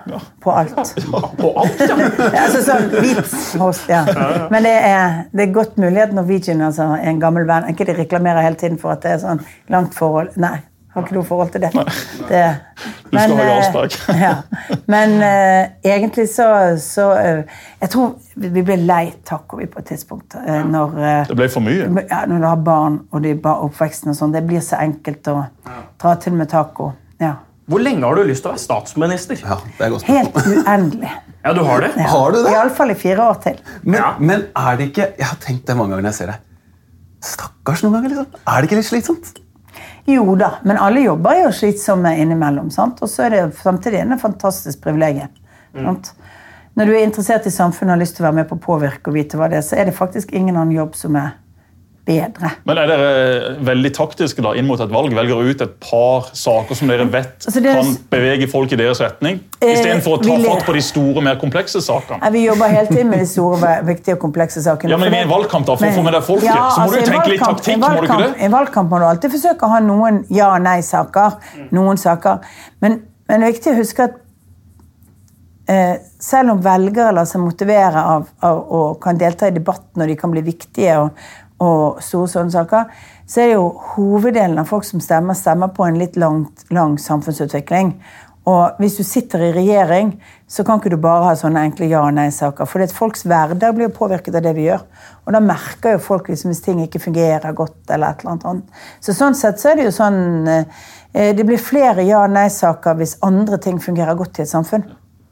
På 0.41 0.55
alt. 0.55 0.95
På 1.41 1.53
alt, 1.63 1.81
ja. 1.81 1.97
altså 2.45 2.63
sånn 2.65 2.91
hvit 2.95 3.89
ja. 3.91 4.05
Men 4.53 4.67
det 4.67 4.75
er, 4.75 5.25
det 5.33 5.49
er 5.49 5.57
godt 5.57 5.81
mulig 5.81 6.05
at 6.07 6.15
Norwegian 6.17 6.63
altså, 6.65 6.93
er 6.99 7.11
en 7.11 7.23
gammel 7.23 7.49
venn. 7.49 7.69
Ikke 7.73 7.89
de 7.89 7.97
reklamerer 7.99 8.47
hele 8.47 8.61
tiden 8.61 8.79
for 8.81 8.95
at 8.95 9.05
det 9.05 9.17
er 9.17 9.25
sånn 9.25 9.43
langt 9.73 9.97
forhold. 9.99 10.35
Nei, 10.41 10.59
har 10.95 11.05
ikke 11.05 11.17
noe 11.17 11.27
forhold 11.27 11.51
til 11.55 11.65
det. 11.65 11.71
det 12.29 12.43
Du 13.11 13.17
skal 13.19 13.35
ha 13.35 13.45
eh, 13.45 13.49
Jarlsberg. 13.51 13.97
ja. 14.27 14.35
Men 14.91 15.17
uh, 15.19 15.73
egentlig 15.85 16.29
så, 16.31 16.47
så 16.81 17.09
uh, 17.15 17.65
Jeg 17.81 17.91
tror 17.91 18.15
vi 18.35 18.63
ble 18.63 18.77
lei 18.83 19.13
taco 19.27 19.59
på 19.59 19.83
et 19.83 19.89
tidspunkt. 19.91 20.37
Uh, 20.39 20.61
når, 20.71 20.95
eh, 20.99 21.27
Det 21.31 21.39
ble 21.39 21.49
for 21.51 21.65
mye. 21.67 21.89
ja, 22.11 22.25
når 22.31 22.39
du 22.39 22.47
har 22.47 22.63
barn 22.67 23.01
og 23.11 23.23
de 23.27 23.35
bare 23.35 23.67
oppveksten 23.67 24.15
og 24.15 24.19
sånn. 24.19 24.35
Det 24.35 24.45
blir 24.47 24.63
så 24.65 24.79
enkelt 24.83 25.29
å 25.31 25.41
dra 26.01 26.15
til 26.23 26.39
med 26.39 26.51
taco. 26.53 26.93
Ja. 27.23 27.37
Hvor 27.71 27.81
lenge 27.81 28.05
har 28.05 28.19
du 28.19 28.27
lyst 28.29 28.45
til 28.45 28.53
å 28.53 28.55
være 28.55 28.65
statsminister? 28.65 29.39
Ja, 29.41 29.59
det 29.79 29.87
er 29.87 29.95
godt. 29.95 30.09
Helt 30.09 30.35
uendelig. 30.37 31.13
Ja, 31.45 31.53
du 31.57 31.63
har 31.65 31.81
det? 31.85 31.93
Ja. 31.97 32.09
Har 32.09 32.33
du 32.33 32.43
det? 32.43 32.51
Iallfall 32.53 32.93
i 32.93 32.99
fire 32.99 33.31
år 33.31 33.41
til. 33.45 33.61
Men, 33.83 34.01
Ja. 34.01 34.15
men 34.19 34.47
er 34.57 34.77
det 34.77 34.91
ikke 34.91 35.13
Jeg 35.19 35.27
har 35.27 35.37
tenkt 35.41 35.67
det 35.67 35.77
mange 35.77 35.95
ganger 35.95 36.03
når 36.07 36.13
jeg 36.13 36.21
ser 36.23 36.27
deg. 36.33 36.51
Stakkars 37.25 37.83
noen 37.85 37.97
ganger, 37.97 38.15
liksom. 38.15 38.27
Er 38.47 38.61
det 38.61 38.69
ikke 38.69 38.79
litt 38.81 38.91
slitsomt? 38.91 39.33
Jo 40.07 40.35
da, 40.37 40.51
men 40.63 40.77
alle 40.77 41.01
jobber 41.01 41.33
er 41.33 41.47
jo 41.47 41.53
slitsomme 41.57 42.13
innimellom. 42.21 42.71
sant? 42.71 43.01
Og 43.03 43.09
så 43.09 43.27
er 43.27 43.31
det 43.31 43.45
samtidig 43.57 44.03
en 44.03 44.19
fantastisk 44.21 44.83
privilegium. 44.85 45.33
sant? 45.73 46.13
Når 46.75 46.87
du 46.87 46.93
er 46.93 47.05
interessert 47.07 47.47
i 47.47 47.55
samfunnet 47.55 47.93
og 47.93 47.97
har 47.97 48.03
lyst 48.03 48.17
til 48.17 48.25
å 48.25 48.29
være 48.29 48.41
med 48.41 48.49
på 48.51 48.59
å 48.59 48.65
påvirke 48.65 49.11
og 49.11 49.15
vite 49.15 49.39
hva 49.39 49.49
det 49.49 49.61
er, 49.61 49.67
så 49.67 49.77
er 49.79 49.89
det 49.89 49.95
faktisk 49.95 50.33
ingen 50.35 50.57
annen 50.57 50.75
jobb 50.75 50.97
som 50.99 51.17
er 51.17 51.37
bedre. 52.05 52.51
Men 52.69 52.79
er 52.83 52.89
dere 52.91 53.53
veldig 53.65 53.91
taktiske 53.97 54.43
da, 54.45 54.51
inn 54.59 54.67
mot 54.69 54.81
et 54.85 54.91
valg? 54.93 55.15
Velger 55.17 55.39
ut 55.49 55.63
et 55.65 55.75
par 55.81 56.27
saker 56.37 56.77
som 56.77 56.91
dere 56.91 57.07
vet 57.09 57.47
Altså, 57.49 57.63
er- 57.63 57.79
kan 57.81 57.95
bevege 58.13 58.49
folk 58.53 58.73
i 58.73 58.77
deres 58.77 59.01
retning? 59.01 59.41
Eh, 59.61 59.73
Istedenfor 59.73 60.19
å 60.19 60.23
ta 60.23 60.37
fatt 60.45 60.67
på 60.67 60.75
de 60.77 60.83
store, 60.85 61.23
mer 61.25 61.37
komplekse 61.41 61.81
sakene? 61.81 62.19
Ja, 62.23 62.31
Vi 62.31 62.45
jobber 62.45 62.69
hele 62.69 62.87
tiden 62.93 63.09
med 63.09 63.21
de 63.25 63.27
store, 63.27 63.79
viktige 63.89 64.15
og 64.19 64.21
komplekse 64.27 64.61
sakene. 64.63 64.91
Ja, 64.91 64.97
men 65.01 65.15
i 65.15 65.23
en 65.23 65.29
valgkamp 65.33 65.65
da, 65.67 65.77
for 65.77 65.87
å 65.87 65.89
Men- 65.89 65.99
få 65.99 66.05
med 66.05 66.13
deg 66.19 66.23
folket, 66.23 66.51
så 66.51 66.81
må 66.85 66.91
du 66.91 66.99
altså, 66.99 67.01
i 67.01 67.11
tenke 67.15 67.29
litt 67.33 67.41
taktikk, 67.41 67.81
Valgkamp, 67.81 67.97
må 67.97 68.01
du 68.01 68.07
ikke 68.07 68.35
det? 68.35 68.43
I 68.45 68.49
valgkamp 68.49 68.91
må 68.91 68.99
du 68.99 69.05
alltid 69.07 69.31
forsøke 69.33 69.63
å 69.65 69.69
ha 69.71 69.81
noen 69.81 70.25
ja- 70.31 70.55
og 70.55 70.63
nei-saker. 70.63 71.39
Noen 71.73 71.97
saker. 71.97 72.41
Men, 72.83 73.03
men 73.29 73.41
det 73.41 73.49
er 73.49 73.53
viktig 73.53 73.73
å 73.73 73.79
huske 73.81 74.01
at 74.05 74.15
eh, 75.69 75.97
selv 76.21 76.51
om 76.51 76.61
velgere 76.65 77.13
lar 77.17 77.25
seg 77.25 77.41
motivere 77.41 77.97
av, 77.97 78.27
av 78.45 78.59
og 78.71 79.01
kan 79.01 79.17
delta 79.21 79.49
i 79.49 79.55
debatten, 79.57 80.03
og 80.03 80.09
de 80.09 80.17
kan 80.21 80.31
bli 80.35 80.43
viktige 80.43 80.99
og, 81.01 81.11
og 81.63 82.03
store 82.03 82.29
sånne 82.29 82.55
saker, 82.55 82.91
så 83.27 83.41
er 83.41 83.51
det 83.51 83.57
jo 83.57 83.69
hoveddelen 83.95 84.59
av 84.61 84.69
folk 84.69 84.85
som 84.85 85.01
stemmer, 85.01 85.37
stemmer 85.39 85.71
på 85.75 85.87
en 85.87 85.99
litt 86.01 86.19
langt, 86.21 86.67
lang 86.75 86.99
samfunnsutvikling. 87.01 87.95
Og 88.45 88.81
hvis 88.83 88.99
du 88.99 89.05
sitter 89.09 89.47
i 89.47 89.53
regjering, 89.57 90.11
så 90.49 90.67
kan 90.67 90.77
ikke 90.77 90.91
du 90.93 90.99
bare 91.01 91.31
ha 91.31 91.37
sånne 91.39 91.63
enkle 91.65 91.87
ja- 91.89 92.03
og 92.05 92.13
nei-saker. 92.13 92.69
For 92.69 92.85
folks 92.93 93.25
hverdag 93.25 93.73
blir 93.73 93.89
jo 93.89 93.95
påvirket 93.97 94.37
av 94.37 94.45
det 94.45 94.53
vi 94.59 94.67
gjør. 94.67 94.85
Og 95.25 95.33
da 95.33 95.41
merker 95.41 95.97
jo 95.97 96.03
folk 96.05 96.29
liksom 96.29 96.53
hvis 96.53 96.61
ting 96.67 96.83
ikke 96.85 97.01
fungerer 97.01 97.57
godt. 97.57 97.79
eller 97.89 98.11
et 98.11 98.21
eller 98.21 98.37
annet. 98.45 98.65
Så 99.01 99.17
sånn 99.17 99.35
sett 99.35 99.57
så 99.61 99.71
er 99.71 99.77
det 99.77 99.85
jo 99.85 99.97
sånn 99.97 100.49
eh, 100.49 100.65
Det 101.33 101.47
blir 101.47 101.59
flere 101.59 102.05
ja- 102.05 102.25
og 102.25 102.31
nei-saker 102.31 102.95
hvis 103.01 103.17
andre 103.23 103.57
ting 103.57 103.79
fungerer 103.79 104.15
godt 104.15 104.39
i 104.39 104.43
et 104.43 104.49
samfunn. 104.49 104.85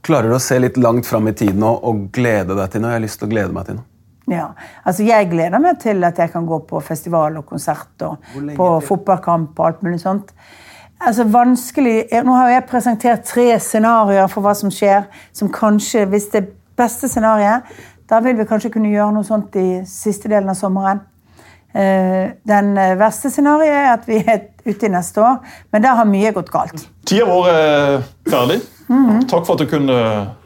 Klarer 0.03 0.29
du 0.29 0.35
å 0.35 0.41
se 0.41 0.59
litt 0.59 0.77
langt 0.77 1.07
fram 1.07 1.29
i 1.29 1.33
tiden 1.33 1.63
og 1.63 2.11
glede 2.13 2.57
deg 2.57 2.71
til 2.71 2.81
noe? 2.81 2.91
Jeg 2.91 3.01
har 3.01 3.05
lyst 3.05 3.19
til 3.19 3.29
å 3.29 3.31
glede 3.31 3.53
meg 3.53 3.67
til 3.67 3.77
noe. 3.77 3.92
Ja, 4.31 4.49
altså 4.87 5.03
Jeg 5.03 5.31
gleder 5.31 5.59
meg 5.59 5.81
til 5.83 6.05
at 6.05 6.19
jeg 6.19 6.31
kan 6.31 6.47
gå 6.47 6.59
på 6.69 6.81
festival 6.81 7.37
og 7.41 7.47
konsert 7.47 8.03
og 8.07 8.19
på 8.57 8.69
til? 8.81 8.87
fotballkamp 8.89 9.59
og 9.59 9.67
alt 9.67 9.83
mulig 9.83 10.01
sånt. 10.01 10.31
Altså 11.03 11.25
vanskelig, 11.25 12.05
Nå 12.25 12.33
har 12.39 12.49
jeg 12.53 12.65
presentert 12.71 13.25
tre 13.27 13.59
scenarioer 13.59 14.29
for 14.31 14.41
hva 14.45 14.53
som 14.55 14.71
skjer. 14.71 15.09
Som 15.35 15.49
kanskje, 15.51 16.05
hvis 16.07 16.29
det 16.31 16.45
beste 16.79 17.09
scenarioet, 17.11 17.63
da 18.09 18.21
vil 18.21 18.37
vi 18.39 18.45
kanskje 18.47 18.71
kunne 18.71 18.93
gjøre 18.93 19.13
noe 19.17 19.25
sånt 19.27 19.57
i 19.59 19.81
siste 19.89 20.29
delen 20.31 20.49
av 20.53 20.55
sommeren. 20.55 21.01
Eh, 21.75 22.31
Den 22.47 22.77
eh, 22.79 22.95
verste 23.01 23.31
scenarioet 23.33 23.75
er 23.75 23.93
at 23.97 24.07
vi 24.07 24.21
er 24.23 24.45
ute 24.67 24.87
i 24.87 24.93
neste 24.93 25.19
år, 25.25 25.41
men 25.73 25.83
da 25.83 25.95
har 25.99 26.05
mye 26.07 26.31
gått 26.37 26.51
galt. 26.53 26.87
Tida 27.09 27.27
vår 27.27 27.49
er 27.51 28.03
ferdig. 28.31 28.61
Mhm. 28.89 29.27
Takk 29.27 29.47
for 29.47 29.55
at 29.57 29.65
du 29.65 29.67
kunne 29.67 29.99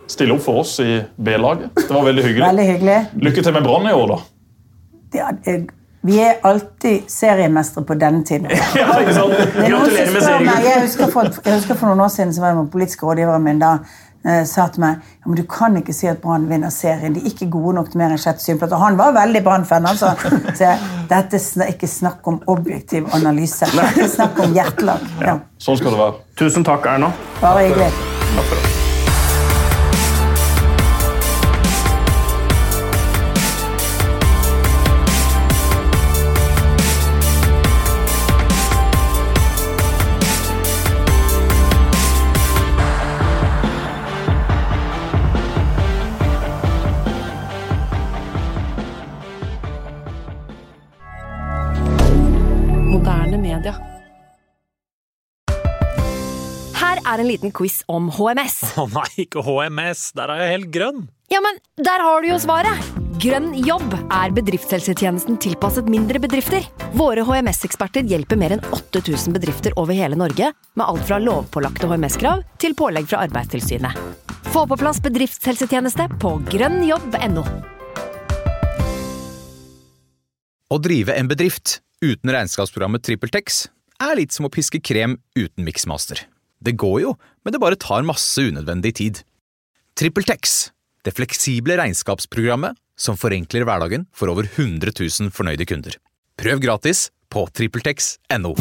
stille 0.06 0.34
opp 0.36 0.44
for 0.44 0.62
oss 0.62 0.78
i 0.80 1.00
B-laget. 1.16 1.74
Det 1.74 1.90
var 1.90 2.04
veldig 2.04 2.24
hyggelig. 2.24 2.46
Veldig 2.46 2.68
hyggelig. 2.72 3.00
Lykke 3.28 3.42
til 3.42 3.56
med 3.56 3.66
Brann 3.66 3.90
i 3.90 3.96
år, 3.96 4.14
da. 4.14 4.20
Ja, 5.16 5.32
vi 6.06 6.18
er 6.22 6.34
alltid 6.42 7.10
seriemestere 7.10 7.84
på 7.84 7.94
denne 7.94 8.24
tiden. 8.24 8.50
Ja, 8.78 9.00
ikke 9.00 9.14
sant? 9.14 9.32
Det 9.38 9.70
Gratulerer 9.70 10.12
med 10.12 10.44
meg, 10.46 10.66
jeg 10.66 10.82
husker, 10.84 11.10
for, 11.10 11.30
jeg 11.44 11.54
husker 11.54 11.78
for 11.78 11.90
noen 11.90 12.04
år 12.06 12.12
siden 12.14 12.34
så 12.34 12.44
var 12.44 12.52
det 12.52 12.60
noen 12.60 12.70
politiske 12.70 13.06
rådgivere 13.06 13.40
min 13.42 13.58
da 13.58 13.72
eh, 13.80 14.44
sa 14.46 14.68
til 14.70 14.84
meg 14.84 15.00
ja, 15.00 15.26
men 15.26 15.40
du 15.40 15.42
kan 15.50 15.80
ikke 15.80 15.96
si 15.96 16.06
at 16.06 16.22
Brann 16.22 16.46
vinner 16.50 16.70
serien. 16.70 17.16
De 17.16 17.24
er 17.24 17.32
ikke 17.32 17.50
gode 17.50 17.74
nok 17.80 17.90
til 17.90 18.02
mer 18.04 18.14
enn 18.14 18.22
sjette 18.22 18.44
synplass. 18.44 18.76
Og 18.78 18.84
han 18.84 19.00
var 19.00 19.18
veldig 19.18 19.42
Brann-fan. 19.48 19.90
Altså. 19.90 20.14
Så 20.52 20.68
jeg, 20.68 20.78
dette 21.10 21.42
er 21.42 21.74
ikke 21.74 21.90
snakk 21.90 22.30
om 22.30 22.38
objektiv 22.54 23.10
analyse. 23.18 23.66
Det 23.74 24.06
er 24.06 24.14
snakk 24.14 24.38
om 24.46 24.54
hjertelag. 24.54 25.10
Ja. 25.26 25.40
Sånn 25.58 25.82
skal 25.82 25.96
det 25.96 26.02
være. 26.04 26.18
Tusen 26.38 26.66
takk, 26.66 26.86
Erna. 26.94 27.10
Bare 27.42 27.66
hyggelig. 27.66 27.90
Moderne 28.36 28.85
er 57.16 57.24
en 57.24 57.30
liten 57.30 57.52
quiz 57.54 57.80
om 57.92 58.10
HMS. 58.12 58.60
Å 58.80 58.86
nei, 58.92 59.08
ikke 59.24 59.44
HMS. 59.46 60.10
Der 60.16 60.32
er 60.32 60.44
jeg 60.44 60.54
helt 60.58 60.72
grønn. 60.74 61.04
Ja, 61.32 61.40
men 61.42 61.58
der 61.82 62.04
har 62.04 62.22
du 62.22 62.28
jo 62.30 62.38
svaret! 62.38 62.94
Grønn 63.16 63.54
jobb 63.64 63.94
er 64.12 64.32
bedriftshelsetjenesten 64.36 65.38
tilpasset 65.40 65.88
mindre 65.90 66.20
bedrifter. 66.20 66.66
Våre 66.94 67.24
HMS-eksperter 67.24 68.04
hjelper 68.06 68.38
mer 68.38 68.58
enn 68.58 68.64
8000 68.76 69.32
bedrifter 69.34 69.74
over 69.80 69.96
hele 69.96 70.18
Norge 70.20 70.50
med 70.76 70.84
alt 70.84 71.06
fra 71.08 71.18
lovpålagte 71.22 71.88
HMS-krav 71.88 72.44
til 72.60 72.76
pålegg 72.76 73.08
fra 73.08 73.24
Arbeidstilsynet. 73.24 73.96
Få 74.52 74.66
på 74.68 74.78
plass 74.78 75.00
bedriftshelsetjeneste 75.04 76.10
på 76.20 76.36
grønnjobb.no. 76.52 77.46
Å 80.66 80.82
drive 80.82 81.16
en 81.16 81.32
bedrift 81.32 81.78
uten 82.04 82.36
regnskapsprogrammet 82.36 83.06
TrippelTex 83.06 83.64
er 84.04 84.16
litt 84.20 84.36
som 84.36 84.48
å 84.48 84.52
piske 84.52 84.82
krem 84.84 85.16
uten 85.38 85.64
miksmaster. 85.64 86.26
Det 86.64 86.76
går 86.80 87.00
jo, 87.02 87.12
men 87.44 87.54
det 87.54 87.60
bare 87.62 87.78
tar 87.80 88.06
masse 88.06 88.40
unødvendig 88.40 88.94
tid. 89.00 89.22
TrippelTex, 89.96 90.56
det 91.04 91.14
fleksible 91.16 91.76
regnskapsprogrammet 91.80 92.76
som 92.96 93.18
forenkler 93.20 93.66
hverdagen 93.68 94.06
for 94.16 94.32
over 94.32 94.48
100 94.48 94.92
000 94.96 95.32
fornøyde 95.36 95.68
kunder. 95.68 95.98
Prøv 96.40 96.60
gratis 96.64 97.10
på 97.32 97.46
TrippelTex.no. 97.52 98.54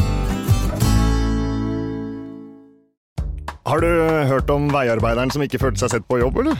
Har 3.65 3.81
du 3.81 3.87
hørt 4.29 4.49
om 4.53 4.67
veiarbeideren 4.69 5.31
som 5.33 5.41
ikke 5.41 5.59
følte 5.63 5.81
seg 5.81 5.95
sett 5.95 6.07
på 6.07 6.19
jobb, 6.21 6.37
eller? 6.43 6.59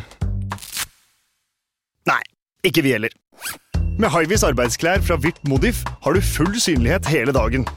Nei, 2.09 2.21
ikke 2.65 2.81
vi 2.85 2.95
heller. 2.95 3.13
Med 4.01 4.09
Hivis 4.11 4.43
arbeidsklær 4.43 5.03
fra 5.05 5.19
Virt 5.21 5.39
Modif 5.47 5.83
har 6.03 6.17
du 6.17 6.23
full 6.23 6.55
synlighet 6.59 7.07
hele 7.11 7.35
dagen. 7.35 7.67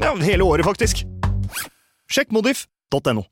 Ja, 0.00 0.14
hele 0.24 0.46
året, 0.48 0.64
faktisk. 0.64 1.04
Sjekk 2.10 2.32
Totenu. 2.90 3.24